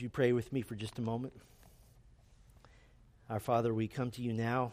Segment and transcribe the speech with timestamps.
[0.00, 1.34] You pray with me for just a moment?
[3.28, 4.72] Our Father, we come to you now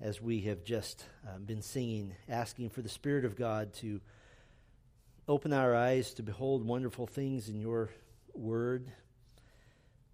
[0.00, 4.00] as we have just uh, been singing, asking for the Spirit of God to
[5.28, 7.90] open our eyes to behold wonderful things in your
[8.34, 8.90] word.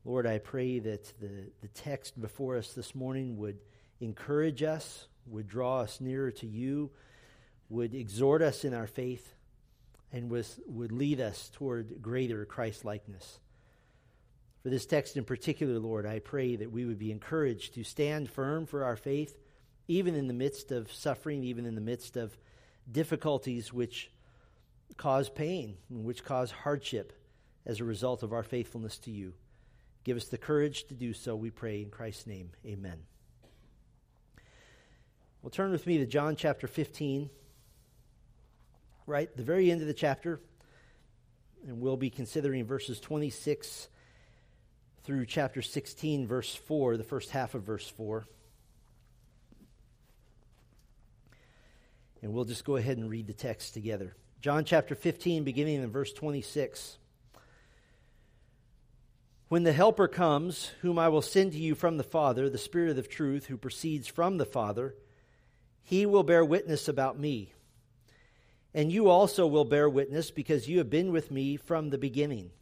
[0.05, 3.59] Lord, I pray that the, the text before us this morning would
[4.01, 6.91] encourage us, would draw us nearer to you,
[7.71, 9.33] would exhort us in our faith,
[10.13, 13.39] and was, would lead us toward greater Christ likeness.
[14.65, 18.31] For this text in particular, Lord, I pray that we would be encouraged to stand
[18.31, 19.37] firm for our faith,
[19.89, 22.35] even in the midst of suffering, even in the midst of
[22.91, 24.11] difficulties which
[24.97, 27.13] cause pain, which cause hardship
[27.67, 29.35] as a result of our faithfulness to you.
[30.03, 32.51] Give us the courage to do so, we pray in Christ's name.
[32.65, 33.03] Amen.
[35.43, 37.29] Well, turn with me to John chapter 15,
[39.07, 40.41] right, the very end of the chapter,
[41.67, 43.89] and we'll be considering verses 26
[45.05, 48.25] through chapter 16, verse 4, the first half of verse 4.
[52.23, 54.17] And we'll just go ahead and read the text together.
[54.41, 56.97] John chapter 15, beginning in verse 26.
[59.49, 62.99] When the Helper comes, whom I will send to you from the Father, the Spirit
[62.99, 64.95] of truth, who proceeds from the Father,
[65.83, 67.53] he will bear witness about me.
[68.73, 72.53] And you also will bear witness, because you have been with me from the beginning.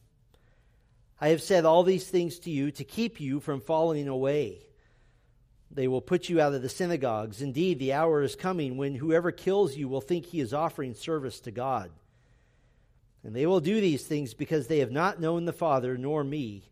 [1.22, 4.66] I have said all these things to you to keep you from falling away.
[5.70, 7.40] They will put you out of the synagogues.
[7.40, 11.38] Indeed, the hour is coming when whoever kills you will think he is offering service
[11.42, 11.92] to God.
[13.22, 16.64] And they will do these things because they have not known the Father nor me.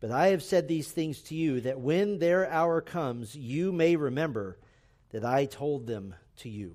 [0.00, 3.94] But I have said these things to you that when their hour comes, you may
[3.94, 4.58] remember
[5.12, 6.74] that I told them to you.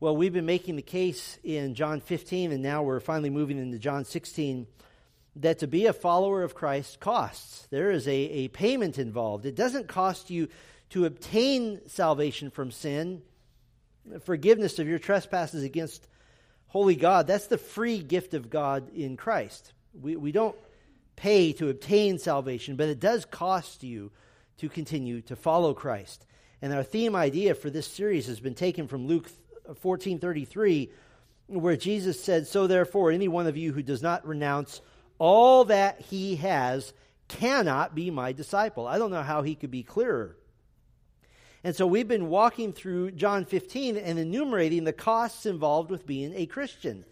[0.00, 3.78] Well, we've been making the case in John 15, and now we're finally moving into
[3.78, 4.66] John 16
[5.36, 7.66] that to be a follower of Christ costs.
[7.70, 9.46] There is a, a payment involved.
[9.46, 10.48] It doesn't cost you
[10.90, 13.22] to obtain salvation from sin,
[14.22, 16.06] forgiveness of your trespasses against
[16.68, 17.26] holy God.
[17.26, 19.72] That's the free gift of God in Christ.
[20.00, 20.56] We, we don't
[21.16, 24.12] pay to obtain salvation, but it does cost you
[24.58, 26.26] to continue to follow Christ.
[26.62, 29.30] And our theme idea for this series has been taken from Luke
[29.82, 30.90] 14:33
[31.46, 34.80] where Jesus said, "So therefore any one of you who does not renounce
[35.18, 36.92] all that he has
[37.28, 38.86] cannot be my disciple.
[38.86, 40.36] I don't know how he could be clearer.
[41.62, 46.34] And so we've been walking through John 15 and enumerating the costs involved with being
[46.34, 47.04] a Christian.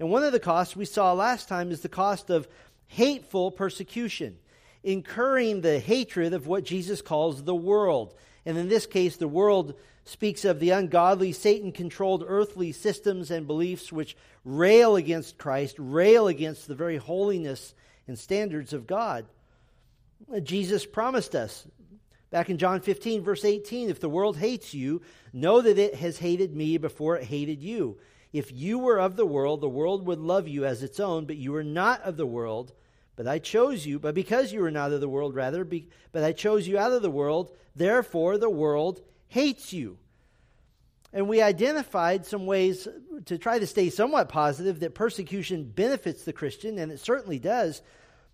[0.00, 2.48] And one of the costs we saw last time is the cost of
[2.88, 4.38] hateful persecution,
[4.82, 8.14] incurring the hatred of what Jesus calls the world.
[8.44, 9.74] And in this case, the world
[10.04, 16.26] speaks of the ungodly, Satan controlled earthly systems and beliefs which rail against Christ, rail
[16.26, 17.74] against the very holiness
[18.08, 19.26] and standards of God.
[20.42, 21.66] Jesus promised us
[22.30, 25.02] back in John 15, verse 18 if the world hates you,
[25.32, 27.98] know that it has hated me before it hated you.
[28.32, 31.36] If you were of the world, the world would love you as its own, but
[31.36, 32.72] you are not of the world.
[33.14, 36.24] But I chose you, but because you are not of the world, rather, be, but
[36.24, 39.02] I chose you out of the world, therefore the world
[39.32, 39.96] hates you.
[41.10, 42.86] And we identified some ways
[43.24, 47.80] to try to stay somewhat positive that persecution benefits the Christian, and it certainly does.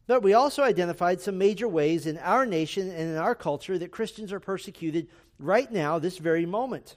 [0.09, 3.93] But we also identified some major ways in our nation and in our culture that
[3.93, 6.97] Christians are persecuted right now, this very moment.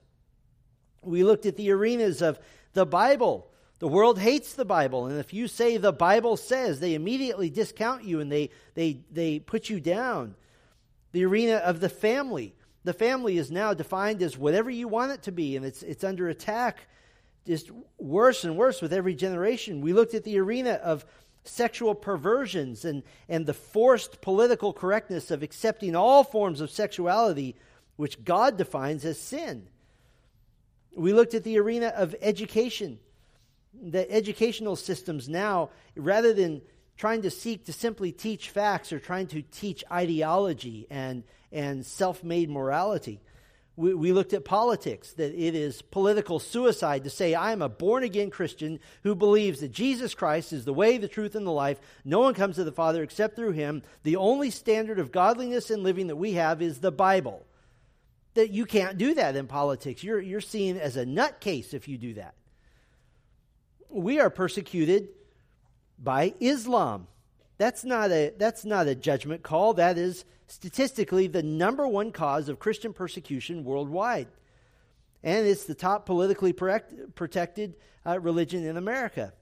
[1.04, 2.40] We looked at the arenas of
[2.74, 3.52] the Bible.
[3.78, 8.04] The world hates the Bible, and if you say the Bible says, they immediately discount
[8.04, 10.36] you and they, they, they put you down.
[11.12, 15.24] The arena of the family the family is now defined as whatever you want it
[15.24, 16.88] to be, and it's, it's under attack
[17.46, 19.82] just worse and worse with every generation.
[19.82, 21.06] We looked at the arena of
[21.44, 27.56] sexual perversions and, and the forced political correctness of accepting all forms of sexuality,
[27.96, 29.68] which God defines as sin.
[30.96, 33.00] We looked at the arena of education.
[33.74, 36.62] The educational systems now, rather than
[36.98, 42.24] trying to seek to simply teach facts, are trying to teach ideology and and self
[42.24, 43.22] made morality.
[43.78, 47.70] We, we, looked at politics, that it is political suicide to say, I am a
[47.70, 51.52] born again Christian who believes that Jesus Christ is the way, the truth, and the
[51.52, 51.80] life.
[52.04, 53.82] No one comes to the Father except through him.
[54.04, 57.46] The only standard of godliness and living that we have is the Bible.
[58.34, 60.04] That you can't do that in politics.
[60.04, 62.36] You're, you're seen as a nutcase if you do that.
[63.90, 65.10] We are persecuted
[65.98, 67.08] by Islam.
[67.62, 69.76] That's not a, that's not a judgment call.
[69.76, 74.30] That is statistically the number one cause of Christian persecution worldwide.
[75.22, 79.34] And it's the top politically protected uh, religion in America.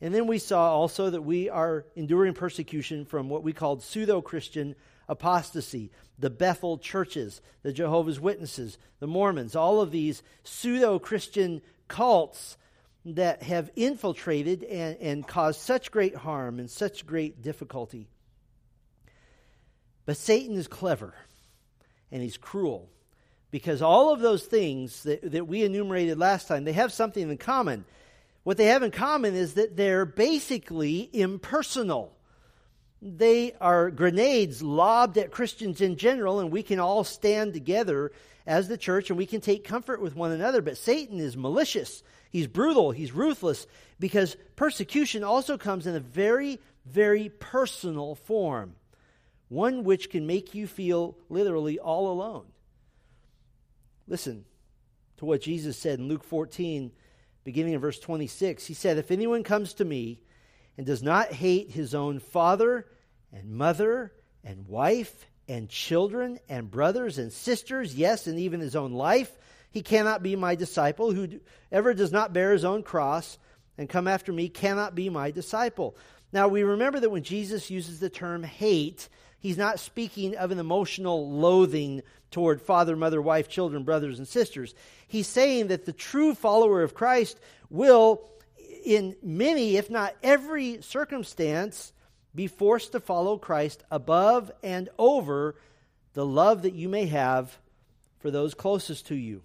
[0.00, 4.20] And then we saw also that we are enduring persecution from what we called pseudo
[4.20, 4.74] Christian
[5.08, 12.56] apostasy, the Bethel churches, the Jehovah's Witnesses, the Mormons, all of these pseudo Christian cults
[13.04, 18.08] that have infiltrated and, and caused such great harm and such great difficulty.
[20.04, 21.14] But Satan is clever
[22.10, 22.88] and he's cruel
[23.50, 27.38] because all of those things that, that we enumerated last time, they have something in
[27.38, 27.84] common.
[28.44, 32.16] What they have in common is that they're basically impersonal.
[33.04, 38.12] They are grenades lobbed at Christians in general, and we can all stand together
[38.46, 40.62] as the church and we can take comfort with one another.
[40.62, 43.66] But Satan is malicious, he's brutal, he's ruthless,
[43.98, 48.76] because persecution also comes in a very, very personal form,
[49.48, 52.46] one which can make you feel literally all alone.
[54.06, 54.44] Listen
[55.16, 56.92] to what Jesus said in Luke 14,
[57.42, 58.64] beginning in verse 26.
[58.66, 60.20] He said, If anyone comes to me,
[60.76, 62.86] and does not hate his own father
[63.32, 64.12] and mother
[64.44, 69.30] and wife and children and brothers and sisters, yes, and even his own life,
[69.70, 71.12] he cannot be my disciple.
[71.12, 73.38] Whoever does not bear his own cross
[73.78, 75.96] and come after me cannot be my disciple.
[76.32, 79.08] Now, we remember that when Jesus uses the term hate,
[79.38, 84.74] he's not speaking of an emotional loathing toward father, mother, wife, children, brothers, and sisters.
[85.06, 87.38] He's saying that the true follower of Christ
[87.68, 88.22] will
[88.84, 91.92] in many, if not every circumstance,
[92.34, 95.56] be forced to follow Christ above and over
[96.14, 97.58] the love that you may have
[98.20, 99.42] for those closest to you.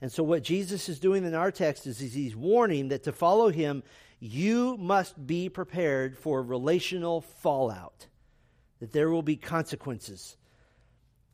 [0.00, 3.12] And so, what Jesus is doing in our text is, is he's warning that to
[3.12, 3.82] follow him,
[4.18, 8.06] you must be prepared for relational fallout,
[8.80, 10.36] that there will be consequences.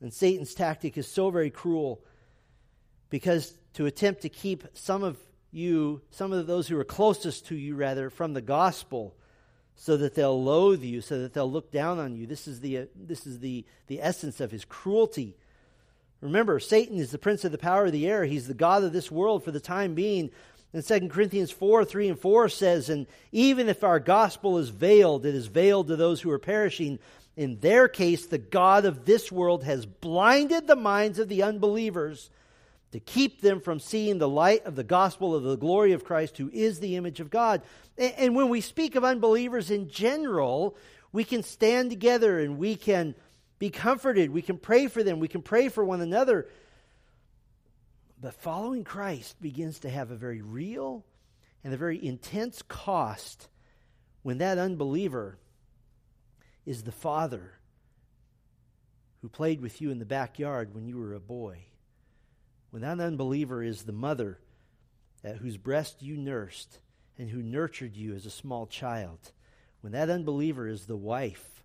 [0.01, 2.05] And Satan's tactic is so very cruel
[3.11, 5.19] because to attempt to keep some of
[5.51, 9.15] you, some of those who are closest to you, rather, from the gospel,
[9.75, 12.27] so that they'll loathe you, so that they'll look down on you.
[12.27, 15.37] This is the, uh, this is the, the essence of his cruelty.
[16.21, 18.25] Remember, Satan is the prince of the power of the air.
[18.25, 20.31] He's the God of this world for the time being.
[20.73, 25.25] And 2 Corinthians 4 3 and 4 says, And even if our gospel is veiled,
[25.25, 26.99] it is veiled to those who are perishing.
[27.37, 32.31] In their case, the God of this world has blinded the minds of the unbelievers
[32.93, 36.39] to keep them from seeing the light of the gospel of the glory of Christ,
[36.39, 37.63] who is the image of God.
[37.99, 40.77] And when we speak of unbelievers in general,
[41.13, 43.15] we can stand together and we can
[43.59, 44.31] be comforted.
[44.31, 45.21] We can pray for them.
[45.21, 46.49] We can pray for one another.
[48.21, 51.05] But following Christ begins to have a very real
[51.63, 53.49] and a very intense cost
[54.23, 55.39] when that unbeliever
[56.65, 57.53] is the father
[59.21, 61.68] who played with you in the backyard when you were a boy
[62.71, 64.39] when that unbeliever is the mother
[65.25, 66.79] at whose breast you nursed
[67.19, 69.33] and who nurtured you as a small child,
[69.81, 71.63] when that unbeliever is the wife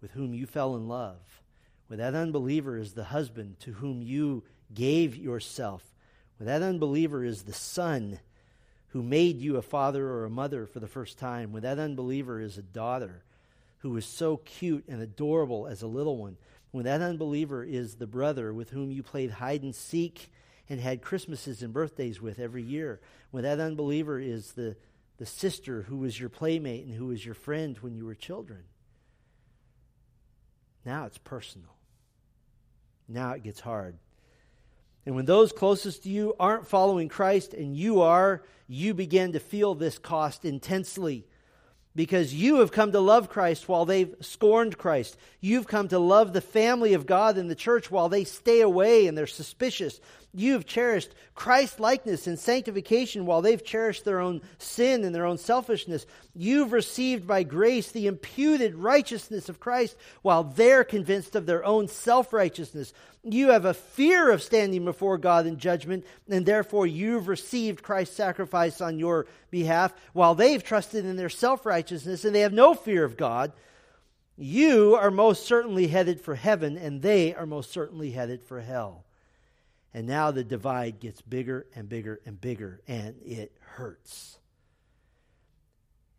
[0.00, 1.42] with whom you fell in love,
[1.88, 4.42] when that unbeliever is the husband to whom you
[4.74, 5.94] gave yourself,
[6.38, 8.18] when that unbeliever is the son
[8.88, 12.40] who made you a father or a mother for the first time, when that unbeliever
[12.40, 13.22] is a daughter
[13.78, 16.36] who was so cute and adorable as a little one,
[16.70, 20.30] when that unbeliever is the brother with whom you played hide and seek
[20.68, 23.00] and had Christmases and birthdays with every year.
[23.30, 24.76] When that unbeliever is the,
[25.18, 28.64] the sister who was your playmate and who was your friend when you were children.
[30.84, 31.76] Now it's personal.
[33.08, 33.98] Now it gets hard.
[35.04, 39.40] And when those closest to you aren't following Christ and you are, you begin to
[39.40, 41.26] feel this cost intensely
[41.96, 45.16] because you have come to love Christ while they've scorned Christ.
[45.40, 49.06] You've come to love the family of God and the church while they stay away
[49.06, 49.98] and they're suspicious.
[50.34, 55.38] You've cherished Christ likeness and sanctification while they've cherished their own sin and their own
[55.38, 56.04] selfishness.
[56.34, 61.88] You've received by grace the imputed righteousness of Christ while they're convinced of their own
[61.88, 62.92] self righteousness.
[63.28, 68.14] You have a fear of standing before God in judgment, and therefore you've received Christ's
[68.14, 72.74] sacrifice on your behalf while they've trusted in their self righteousness and they have no
[72.74, 73.52] fear of God.
[74.36, 79.04] You are most certainly headed for heaven, and they are most certainly headed for hell.
[79.92, 84.38] And now the divide gets bigger and bigger and bigger, and it hurts.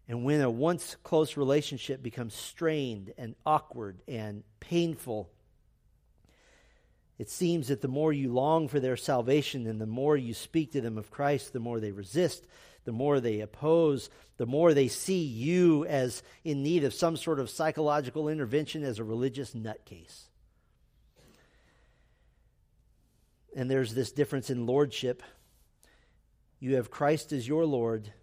[0.09, 5.29] And when a once close relationship becomes strained and awkward and painful,
[7.17, 10.71] it seems that the more you long for their salvation and the more you speak
[10.73, 12.45] to them of Christ, the more they resist,
[12.85, 17.39] the more they oppose, the more they see you as in need of some sort
[17.39, 20.25] of psychological intervention as a religious nutcase.
[23.55, 25.23] And there's this difference in lordship.
[26.59, 28.13] You have Christ as your Lord,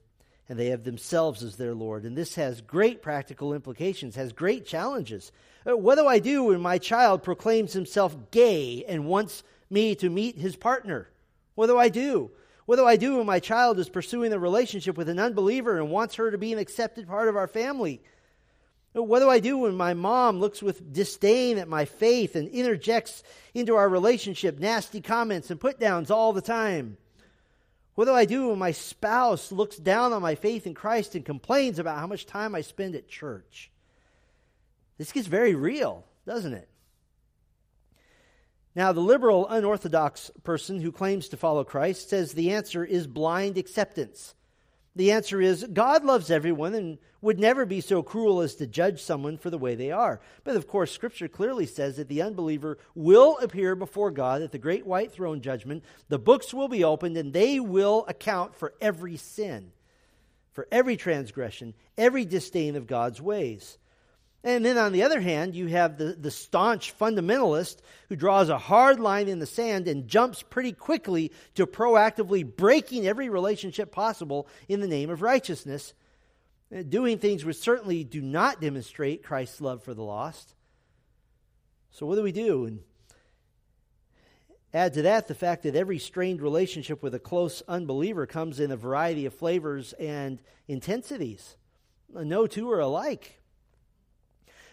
[0.48, 2.04] and they have themselves as their Lord.
[2.04, 5.32] And this has great practical implications, has great challenges.
[5.66, 10.10] Uh, what do I do when my child proclaims himself gay and wants me to
[10.10, 11.08] meet his partner?
[11.54, 12.30] What do I do?
[12.66, 15.90] What do I do when my child is pursuing a relationship with an unbeliever and
[15.90, 18.02] wants her to be an accepted part of our family?
[18.96, 22.48] Uh, what do I do when my mom looks with disdain at my faith and
[22.48, 23.22] interjects
[23.54, 26.96] into our relationship nasty comments and put downs all the time?
[27.94, 31.24] What do I do when my spouse looks down on my faith in Christ and
[31.24, 33.70] complains about how much time I spend at church?
[34.98, 36.68] This gets very real, doesn't it?
[38.74, 43.56] Now, the liberal, unorthodox person who claims to follow Christ says the answer is blind
[43.56, 44.34] acceptance.
[44.96, 49.02] The answer is God loves everyone and would never be so cruel as to judge
[49.02, 50.20] someone for the way they are.
[50.44, 54.58] But of course, Scripture clearly says that the unbeliever will appear before God at the
[54.58, 55.84] great white throne judgment.
[56.08, 59.72] The books will be opened and they will account for every sin,
[60.52, 63.78] for every transgression, every disdain of God's ways.
[64.44, 67.78] And then on the other hand, you have the, the staunch fundamentalist
[68.10, 73.06] who draws a hard line in the sand and jumps pretty quickly to proactively breaking
[73.06, 75.94] every relationship possible in the name of righteousness,
[76.76, 80.54] uh, doing things which certainly do not demonstrate Christ's love for the lost.
[81.90, 82.66] So, what do we do?
[82.66, 82.80] And
[84.74, 88.70] add to that the fact that every strained relationship with a close unbeliever comes in
[88.70, 91.56] a variety of flavors and intensities.
[92.12, 93.40] No two are alike.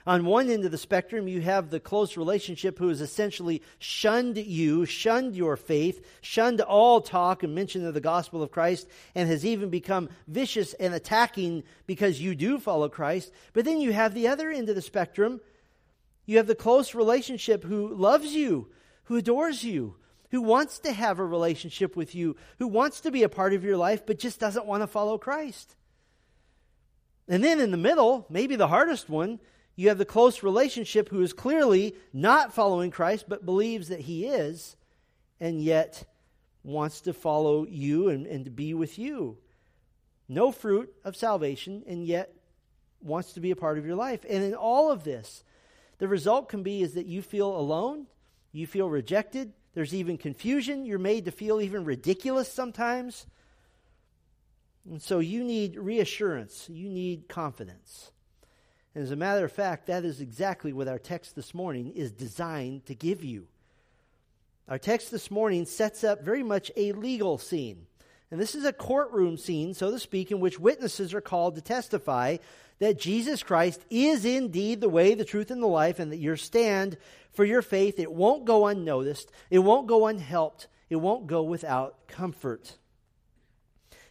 [0.06, 4.38] On one end of the spectrum, you have the close relationship who has essentially shunned
[4.38, 9.30] you, shunned your faith, shunned all talk and mention of the gospel of Christ, and
[9.30, 13.32] has even become vicious and attacking because you do follow Christ.
[13.54, 15.40] But then you have the other end of the spectrum.
[16.26, 18.70] You have the close relationship who loves you,
[19.04, 19.96] who adores you,
[20.32, 23.64] who wants to have a relationship with you, who wants to be a part of
[23.64, 25.76] your life, but just doesn't want to follow Christ.
[27.28, 29.40] And then in the middle, maybe the hardest one,
[29.82, 34.28] you have the close relationship who is clearly not following Christ, but believes that he
[34.28, 34.76] is,
[35.40, 36.04] and yet
[36.64, 39.40] wants to follow you and, and to be with you.
[40.30, 42.32] No fruit of salvation, and yet
[43.02, 44.24] wants to be a part of your life.
[44.30, 45.44] And in all of this,
[45.98, 48.06] the result can be is that you feel alone,
[48.52, 53.26] you feel rejected, there's even confusion, you're made to feel even ridiculous sometimes.
[54.88, 58.12] And so you need reassurance, you need confidence.
[58.94, 62.12] And as a matter of fact, that is exactly what our text this morning is
[62.12, 63.48] designed to give you.
[64.68, 67.88] Our text this morning sets up very much a legal scene.
[68.32, 71.62] And this is a courtroom scene, so to speak, in which witnesses are called to
[71.62, 72.38] testify
[72.80, 76.38] that Jesus Christ is indeed the way, the truth, and the life, and that your
[76.38, 76.98] stand
[77.32, 82.08] for your faith, it won't go unnoticed, it won't go unhelped, it won't go without
[82.08, 82.78] comfort.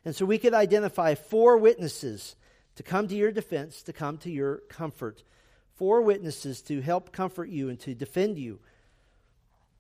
[0.05, 2.37] And so we could identify four witnesses
[2.77, 5.23] to come to your defense, to come to your comfort.
[5.75, 8.61] Four witnesses to help comfort you and to defend you.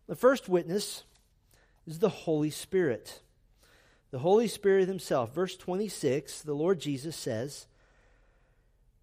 [0.06, 1.04] The first witness
[1.86, 3.20] is the Holy Spirit.
[4.10, 5.34] The Holy Spirit Himself.
[5.34, 7.66] Verse 26, the Lord Jesus says,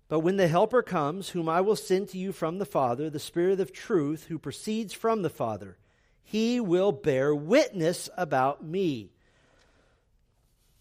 [0.09, 3.19] But when the Helper comes, whom I will send to you from the Father, the
[3.19, 5.77] Spirit of truth, who proceeds from the Father,
[6.23, 9.11] He will bear witness about me.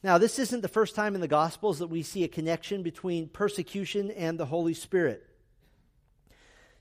[0.07, 3.27] Now, this isn't the first time in the Gospels that we see a connection between
[3.27, 5.27] persecution and the Holy Spirit.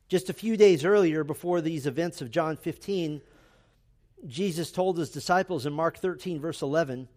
[0.08, 3.24] Just a few days earlier, before these events of John 15,
[4.27, 7.08] Jesus told his disciples in Mark 13, verse 11,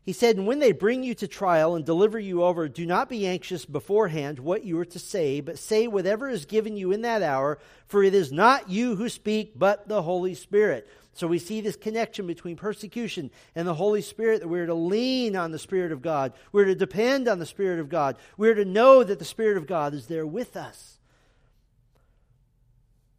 [0.00, 3.08] He said, And when they bring you to trial and deliver you over, do not
[3.08, 7.02] be anxious beforehand what you are to say, but say whatever is given you in
[7.02, 10.88] that hour, for it is not you who speak, but the Holy Spirit.
[11.18, 15.34] So we see this connection between persecution and the Holy Spirit that we're to lean
[15.34, 16.32] on the Spirit of God.
[16.52, 18.18] We're to depend on the Spirit of God.
[18.36, 21.00] We're to know that the Spirit of God is there with us.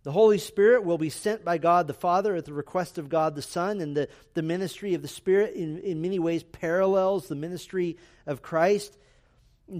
[0.03, 3.35] The Holy Spirit will be sent by God the Father at the request of God
[3.35, 7.35] the Son, and the, the ministry of the Spirit in, in many ways parallels the
[7.35, 8.97] ministry of Christ.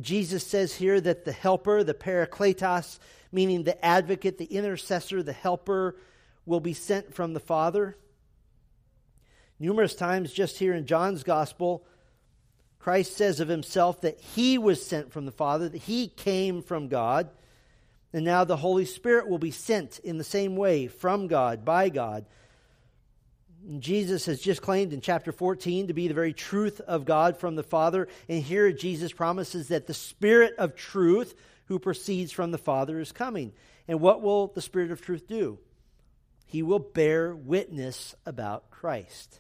[0.02, 3.00] Jesus says here that the helper, the parakletos,
[3.32, 5.96] meaning the advocate, the intercessor, the helper,
[6.46, 7.96] will be sent from the Father.
[9.60, 11.86] Numerous times, just here in John's Gospel,
[12.80, 16.88] Christ says of himself that he was sent from the Father, that he came from
[16.88, 17.30] God.
[18.14, 21.90] And now the Holy Spirit will be sent in the same way from God, by
[21.90, 22.26] God.
[23.80, 27.56] Jesus has just claimed in chapter 14 to be the very truth of God from
[27.56, 28.08] the Father.
[28.30, 31.36] And here Jesus promises that the Spirit of truth
[31.66, 33.52] who proceeds from the Father is coming.
[33.88, 35.60] And what will the Spirit of truth do?
[36.46, 39.40] He will bear witness about Christ.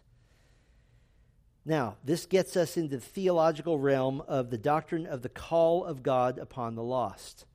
[1.65, 6.01] Now, this gets us into the theological realm of the doctrine of the call of
[6.01, 7.45] God upon the lost.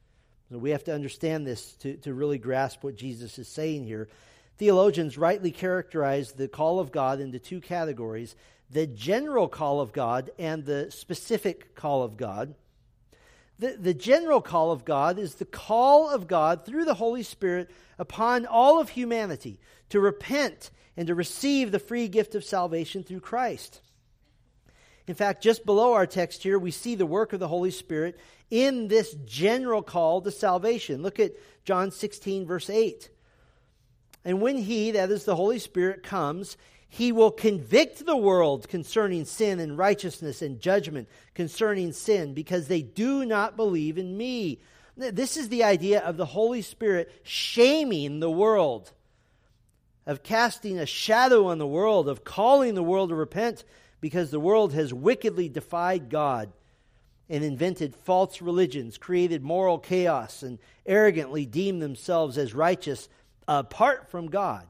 [0.51, 4.09] So we have to understand this to, to really grasp what Jesus is saying here.
[4.57, 8.37] Theologians rightly characterize the call of God into two categories
[8.71, 12.55] the general call of God and the specific call of God.
[13.59, 17.71] The, the general call of God is the call of God through the Holy Spirit
[17.99, 23.21] upon all of humanity to repent and to receive the free gift of salvation through
[23.21, 23.81] Christ.
[25.07, 28.19] In fact, just below our text here, we see the work of the Holy Spirit
[28.51, 31.03] in this general call to salvation.
[31.03, 31.33] Look at
[31.65, 33.11] John 16, verse 8.
[34.25, 36.57] And when He, that is the Holy Spirit, comes,
[36.89, 42.81] He will convict the world concerning sin and righteousness and judgment concerning sin, because they
[42.81, 44.61] do not believe in me.
[44.97, 48.93] This is the idea of the Holy Spirit shaming the world,
[50.07, 53.65] of casting a shadow on the world, of calling the world to repent
[54.05, 56.53] because the world has wickedly defied God
[57.31, 63.09] and invented false religions, created moral chaos, and arrogantly deemed themselves as righteous
[63.49, 64.67] apart from God.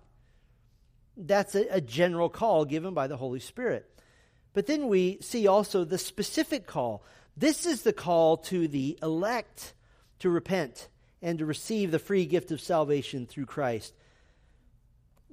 [1.16, 3.90] That's a, a, general call given by the Holy Spirit.
[4.52, 7.02] But then we see also the specific call.
[7.36, 9.74] This is the call to the elect
[10.20, 10.86] to repent
[11.20, 13.94] and to receive the free gift of salvation through Christ.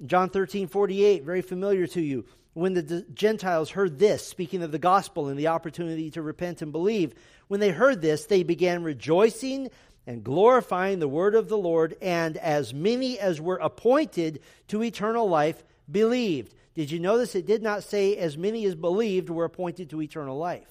[0.04, 4.78] John 13, 48, very familiar to you when the Gentiles heard this, speaking of the
[4.78, 7.14] gospel and the opportunity to repent and believe,
[7.48, 9.70] when they heard this, they began rejoicing
[10.06, 15.28] and glorifying the word of the Lord, and as many as were appointed to eternal
[15.28, 16.54] life believed.
[16.74, 20.36] Did you notice it did not say as many as believed were appointed to eternal
[20.36, 20.68] life?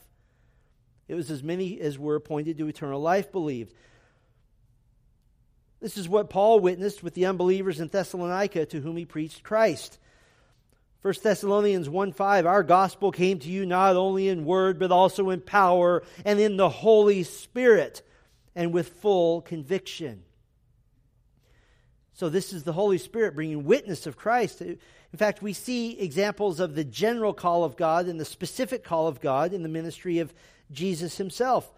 [1.08, 3.74] It was as many as were appointed to eternal life believed.
[5.80, 9.98] This is what Paul witnessed with the unbelievers in Thessalonica to whom he preached Christ.
[11.02, 15.32] 1 Thessalonians 1 5, our gospel came to you not only in word, but also
[15.32, 18.04] in power and in the Holy Spirit
[18.56, 20.24] and with full conviction.
[22.14, 24.62] So, this is the Holy Spirit bringing witness of Christ.
[24.62, 24.78] In
[25.18, 29.20] fact, we see examples of the general call of God and the specific call of
[29.20, 30.32] God in the ministry of
[30.72, 31.74] Jesus himself.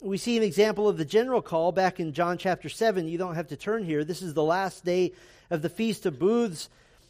[0.00, 3.08] We see an example of the general call back in John chapter 7.
[3.08, 4.04] You don't have to turn here.
[4.04, 5.12] This is the last day
[5.50, 6.68] of the Feast of Booths.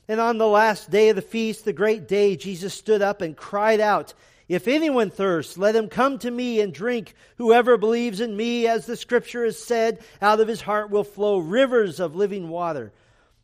[0.08, 3.36] And on the last day of the feast, the great day, Jesus stood up and
[3.36, 4.12] cried out,
[4.48, 7.14] If anyone thirsts, let him come to me and drink.
[7.38, 11.38] Whoever believes in me, as the scripture has said, out of his heart will flow
[11.38, 12.92] rivers of living water.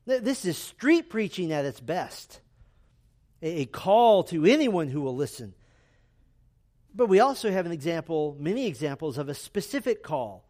[0.05, 2.41] This is street preaching at its best,
[3.43, 5.55] a call to anyone who will listen.
[6.95, 10.45] But we also have an example, many examples of a specific call.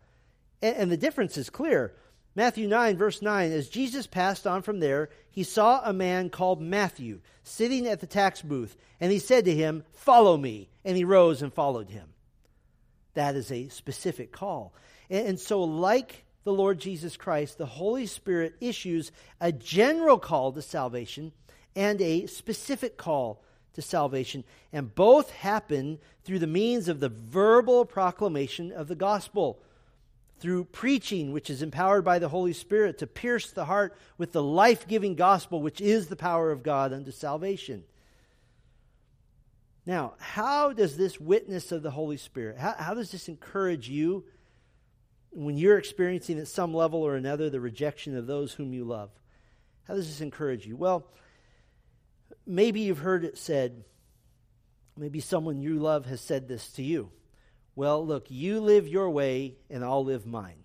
[0.62, 1.94] And the difference is clear.
[2.34, 6.60] Matthew 9, verse 9 As Jesus passed on from there, he saw a man called
[6.60, 10.68] Matthew sitting at the tax booth, and he said to him, Follow me.
[10.84, 12.08] And he rose and followed him.
[13.14, 14.72] That is a specific call.
[15.10, 20.52] And, and so, like the Lord Jesus Christ, the Holy Spirit issues a general call
[20.52, 21.32] to salvation
[21.76, 23.42] and a specific call
[23.74, 24.44] to salvation.
[24.72, 29.60] And both happen through the means of the verbal proclamation of the gospel
[30.40, 34.42] through preaching, which is empowered by the Holy Spirit to pierce the heart with the
[34.42, 37.84] life giving gospel, which is the power of God unto salvation.
[39.86, 44.24] Now, how does this witness of the Holy Spirit, how, how does this encourage you
[45.30, 49.10] when you're experiencing at some level or another the rejection of those whom you love?
[49.84, 50.76] How does this encourage you?
[50.76, 51.06] Well,
[52.46, 53.84] maybe you've heard it said,
[54.96, 57.10] maybe someone you love has said this to you.
[57.80, 60.64] Well, look, you live your way and I'll live mine.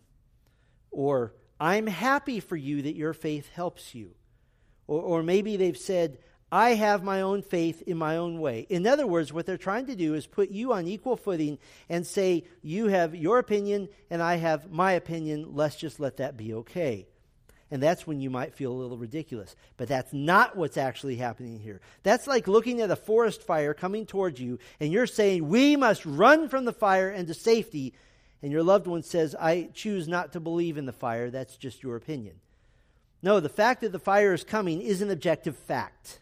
[0.91, 4.15] Or, I'm happy for you that your faith helps you.
[4.85, 6.17] Or, or maybe they've said,
[6.51, 8.67] I have my own faith in my own way.
[8.69, 12.05] In other words, what they're trying to do is put you on equal footing and
[12.05, 15.55] say, You have your opinion and I have my opinion.
[15.55, 17.07] Let's just let that be okay
[17.71, 19.55] and that's when you might feel a little ridiculous.
[19.77, 21.81] But that's not what's actually happening here.
[22.03, 26.05] That's like looking at a forest fire coming towards you, and you're saying, We must
[26.05, 27.93] run from the fire into safety.
[28.43, 31.31] And your loved one says, I choose not to believe in the fire.
[31.31, 32.35] That's just your opinion.
[33.23, 36.19] No, the fact that the fire is coming is an objective fact.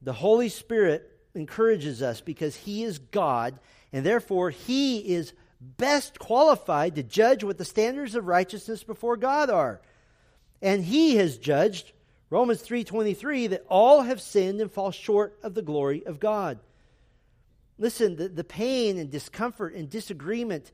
[0.00, 3.58] The Holy Spirit encourages us because He is God,
[3.92, 9.50] and therefore He is best qualified to judge what the standards of righteousness before God
[9.50, 9.80] are.
[10.62, 11.92] And he has judged
[12.30, 16.58] Romans 3:23 that all have sinned and fall short of the glory of God.
[17.78, 20.72] Listen, the, the pain and discomfort and disagreement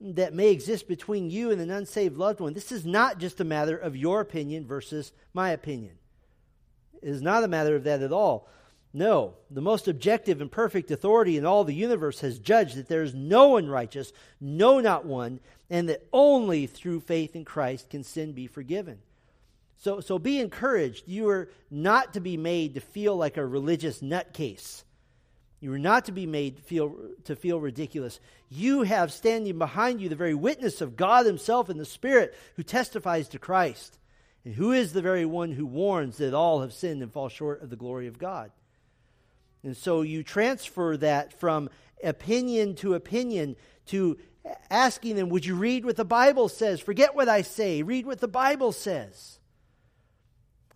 [0.00, 3.44] that may exist between you and an unsaved loved one, this is not just a
[3.44, 5.96] matter of your opinion versus my opinion.
[7.02, 8.48] It is not a matter of that at all.
[8.96, 13.02] No, the most objective and perfect authority in all the universe has judged that there
[13.02, 18.04] is no one righteous, no, not one, and that only through faith in Christ can
[18.04, 19.00] sin be forgiven.
[19.76, 21.08] So, so be encouraged.
[21.08, 24.82] You are not to be made to feel like a religious nutcase.
[25.60, 28.18] You are not to be made feel, to feel ridiculous.
[28.48, 32.62] You have standing behind you the very witness of God Himself and the Spirit who
[32.62, 33.98] testifies to Christ,
[34.46, 37.62] and who is the very one who warns that all have sinned and fall short
[37.62, 38.50] of the glory of God.
[39.66, 41.70] And so you transfer that from
[42.04, 44.16] opinion to opinion to
[44.70, 46.78] asking them, Would you read what the Bible says?
[46.78, 49.40] Forget what I say, read what the Bible says.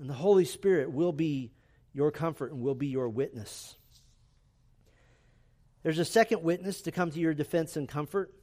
[0.00, 1.52] And the Holy Spirit will be
[1.92, 3.76] your comfort and will be your witness.
[5.84, 8.34] There's a second witness to come to your defense and comfort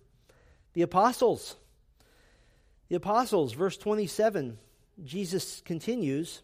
[0.72, 1.58] the apostles.
[2.88, 4.58] The apostles, verse 27,
[5.04, 6.42] Jesus continues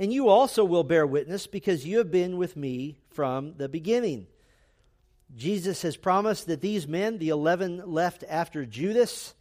[0.00, 4.26] and you also will bear witness because you have been with me from the beginning.
[5.36, 9.34] Jesus has promised that these men, the 11 left after Judas,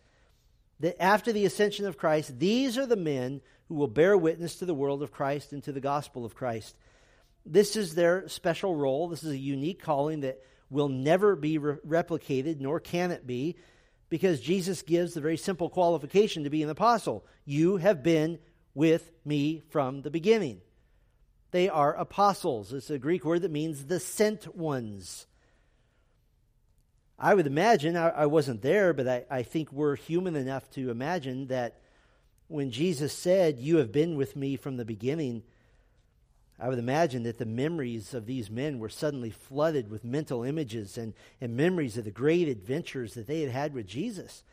[0.81, 4.65] that after the ascension of Christ, these are the men who will bear witness to
[4.65, 6.75] the world of Christ and to the gospel of Christ.
[7.45, 9.07] This is their special role.
[9.07, 13.55] This is a unique calling that will never be re- replicated, nor can it be,
[14.09, 17.25] because Jesus gives the very simple qualification to be an apostle.
[17.45, 18.39] You have been
[18.73, 20.61] with me from the beginning.
[21.51, 22.73] They are apostles.
[22.73, 25.25] It's a Greek word that means the sent ones.
[27.17, 30.89] I would imagine, I, I wasn't there, but I, I think we're human enough to
[30.89, 31.81] imagine that
[32.47, 35.43] when Jesus said, You have been with me from the beginning,
[36.59, 40.97] I would imagine that the memories of these men were suddenly flooded with mental images
[40.97, 44.43] and, and memories of the great adventures that they had had with Jesus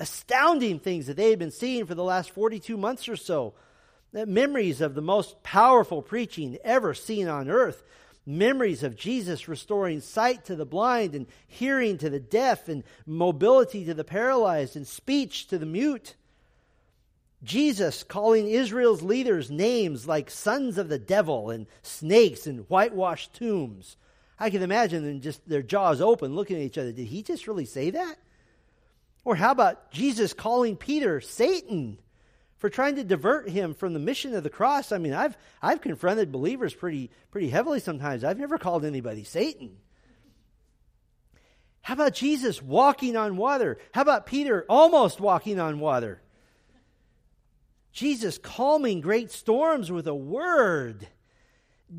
[0.00, 3.54] astounding things that they had been seeing for the last 42 months or so.
[4.12, 7.82] Memories of the most powerful preaching ever seen on earth.
[8.26, 13.84] Memories of Jesus restoring sight to the blind and hearing to the deaf and mobility
[13.84, 16.14] to the paralyzed and speech to the mute.
[17.42, 23.96] Jesus calling Israel's leaders names like sons of the devil and snakes and whitewashed tombs.
[24.38, 26.92] I can imagine them just their jaws open looking at each other.
[26.92, 28.16] Did he just really say that?
[29.24, 31.98] Or how about Jesus calling Peter Satan
[32.58, 34.92] for trying to divert him from the mission of the cross?
[34.92, 38.24] I mean, I've, I've confronted believers pretty, pretty heavily sometimes.
[38.24, 39.76] I've never called anybody Satan.
[41.82, 43.78] How about Jesus walking on water?
[43.92, 46.22] How about Peter almost walking on water?
[47.92, 51.08] Jesus calming great storms with a word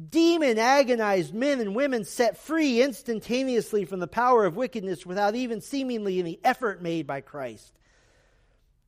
[0.10, 5.62] demon agonized men and women set free instantaneously from the power of wickedness without even
[5.62, 7.74] seemingly any effort made by Christ.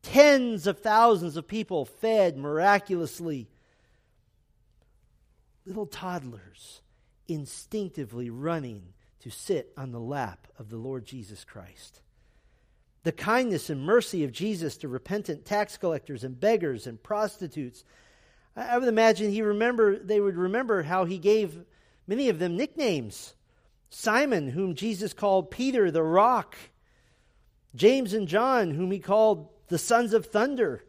[0.02, 3.48] Tens of thousands of people fed miraculously.
[5.66, 6.82] Little toddlers
[7.28, 12.02] instinctively running to sit on the lap of the Lord Jesus Christ.
[13.04, 17.84] The kindness and mercy of Jesus to repentant tax collectors and beggars and prostitutes
[18.56, 21.66] I would imagine he remember they would remember how he gave
[22.08, 23.34] many of them nicknames.
[23.90, 26.56] Simon, whom Jesus called Peter the rock,
[27.76, 30.84] James and John, whom he called the sons of thunder,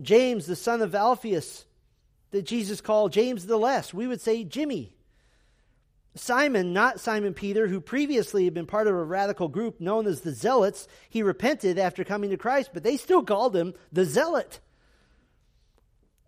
[0.00, 1.64] James, the son of Alphaeus,
[2.30, 3.94] that Jesus called James the less.
[3.94, 4.96] We would say Jimmy.
[6.14, 10.22] Simon, not Simon Peter, who previously had been part of a radical group known as
[10.22, 14.60] the Zealots, he repented after coming to Christ, but they still called him the Zealot.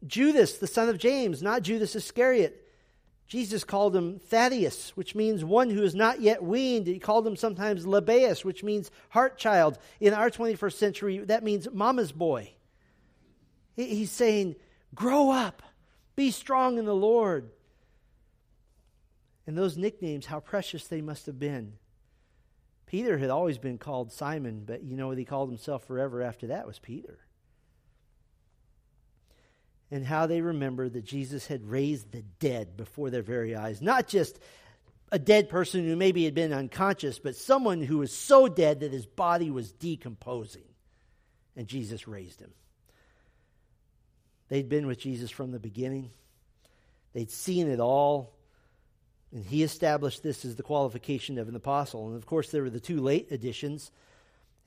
[0.07, 2.65] Judas, the son of James, not Judas Iscariot.
[3.27, 6.87] Jesus called him Thaddeus, which means one who is not yet weaned.
[6.87, 9.79] He called him sometimes Lebbaeus, which means heart child.
[10.01, 12.53] In our 21st century, that means mama's boy.
[13.77, 14.57] He's saying,
[14.95, 15.63] grow up,
[16.17, 17.51] be strong in the Lord.
[19.47, 21.75] And those nicknames, how precious they must have been.
[22.87, 26.47] Peter had always been called Simon, but you know what he called himself forever after
[26.47, 27.19] that was Peter
[29.91, 33.81] and how they remembered that Jesus had raised the dead before their very eyes.
[33.81, 34.39] Not just
[35.11, 38.93] a dead person who maybe had been unconscious, but someone who was so dead that
[38.93, 40.65] his body was decomposing.
[41.57, 42.53] And Jesus raised him.
[44.49, 46.11] They'd been with Jesus from the beginning,
[47.13, 48.35] they'd seen it all.
[49.31, 52.07] And he established this as the qualification of an apostle.
[52.07, 53.91] And of course, there were the two late additions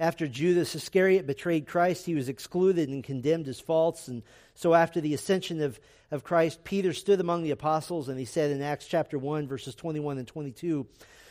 [0.02, 4.08] after Judas Iscariot betrayed Christ, he was excluded and condemned as false.
[4.08, 4.24] And
[4.56, 8.50] so, after the ascension of, of Christ, Peter stood among the apostles, and he said
[8.50, 10.88] in Acts chapter 1, verses 21 and 22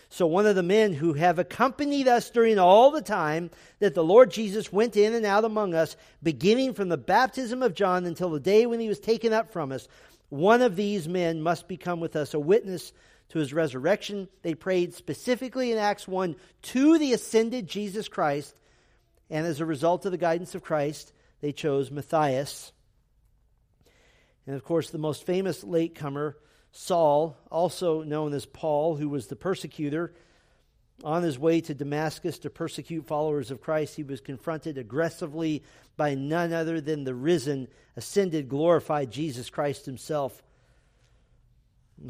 [0.09, 4.05] So, one of the men who have accompanied us during all the time that the
[4.05, 8.31] Lord Jesus went in and out among us, beginning from the baptism of John until
[8.31, 9.89] the day when he was taken up from us,
[10.29, 12.93] One of these men must become with us a witness
[13.31, 14.29] to his resurrection.
[14.43, 18.55] They prayed specifically in Acts 1 to the ascended Jesus Christ.
[19.31, 22.73] And as a result of the guidance of Christ, they chose Matthias.
[24.47, 26.37] And of course, the most famous latecomer,
[26.73, 30.13] Saul, also known as Paul, who was the persecutor,
[31.05, 35.63] on his way to Damascus to persecute followers of Christ, he was confronted aggressively
[35.97, 40.43] by none other than the risen, ascended, glorified Jesus Christ himself.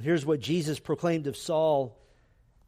[0.03, 1.99] Here's what Jesus proclaimed of Saul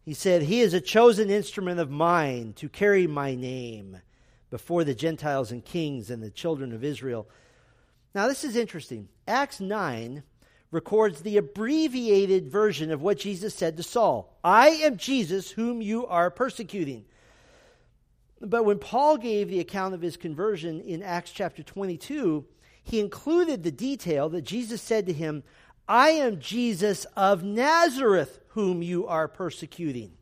[0.05, 3.99] He said, He is a chosen instrument of mine to carry my name
[4.51, 7.29] before the Gentiles and kings and the children of Israel.
[8.15, 9.09] Now, this is interesting.
[9.27, 10.23] Acts 9
[10.71, 16.07] records the abbreviated version of what Jesus said to Saul I am Jesus whom you
[16.07, 17.05] are persecuting.
[18.41, 22.45] But when Paul gave the account of his conversion in Acts chapter 22,
[22.83, 25.45] he included the detail that Jesus said to him,
[25.89, 30.13] I am Jesus of Nazareth whom you are persecuting.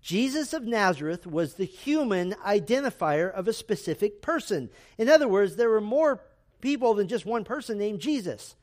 [0.00, 4.70] Jesus of Nazareth was the human identifier of a specific person.
[4.96, 6.22] In other words, there were more
[6.60, 8.56] people than just one person named Jesus.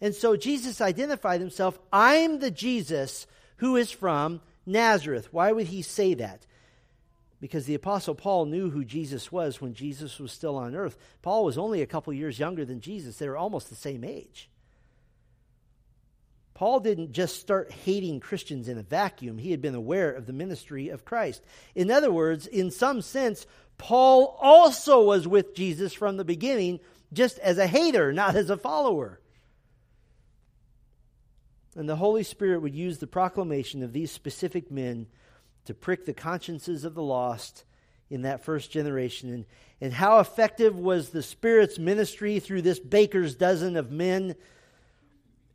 [0.00, 5.32] And so Jesus identified himself I'm the Jesus who is from Nazareth.
[5.32, 6.46] Why would he say that?
[7.40, 10.96] Because the Apostle Paul knew who Jesus was when Jesus was still on earth.
[11.22, 14.48] Paul was only a couple years younger than Jesus, they were almost the same age.
[16.56, 19.36] Paul didn't just start hating Christians in a vacuum.
[19.36, 21.44] He had been aware of the ministry of Christ.
[21.74, 26.80] In other words, in some sense, Paul also was with Jesus from the beginning,
[27.12, 29.20] just as a hater, not as a follower.
[31.76, 35.08] And the Holy Spirit would use the proclamation of these specific men
[35.66, 37.66] to prick the consciences of the lost
[38.08, 39.30] in that first generation.
[39.30, 39.44] And,
[39.82, 44.36] and how effective was the Spirit's ministry through this baker's dozen of men?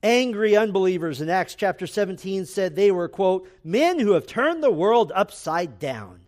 [0.04, 4.72] Angry unbelievers in Acts chapter 17 said they were, quote, men who have turned the
[4.72, 6.22] world upside down.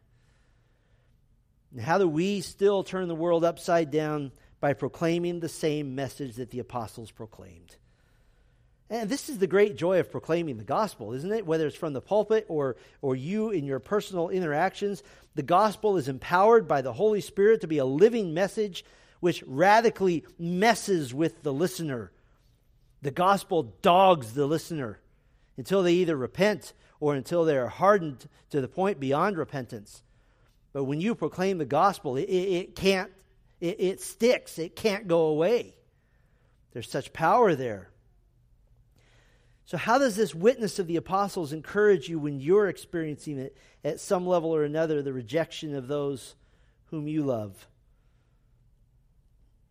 [1.72, 4.32] And how do we still turn the world upside down?
[4.60, 7.76] By proclaiming the same message that the apostles proclaimed.
[8.90, 11.46] And this is the great joy of proclaiming the gospel, isn't it?
[11.46, 15.02] Whether it's from the pulpit or, or you in your personal interactions,
[15.36, 18.86] the gospel is empowered by the Holy Spirit to be a living message
[19.20, 22.12] which radically messes with the listener.
[23.04, 24.98] The gospel dogs the listener
[25.58, 30.04] until they either repent or until they are hardened to the point beyond repentance.
[30.72, 33.12] But when you proclaim the gospel, it, it can't,
[33.60, 35.76] it, it sticks, it can't go away.
[36.72, 37.90] There's such power there.
[39.66, 44.00] So, how does this witness of the apostles encourage you when you're experiencing it at
[44.00, 46.36] some level or another, the rejection of those
[46.86, 47.68] whom you love?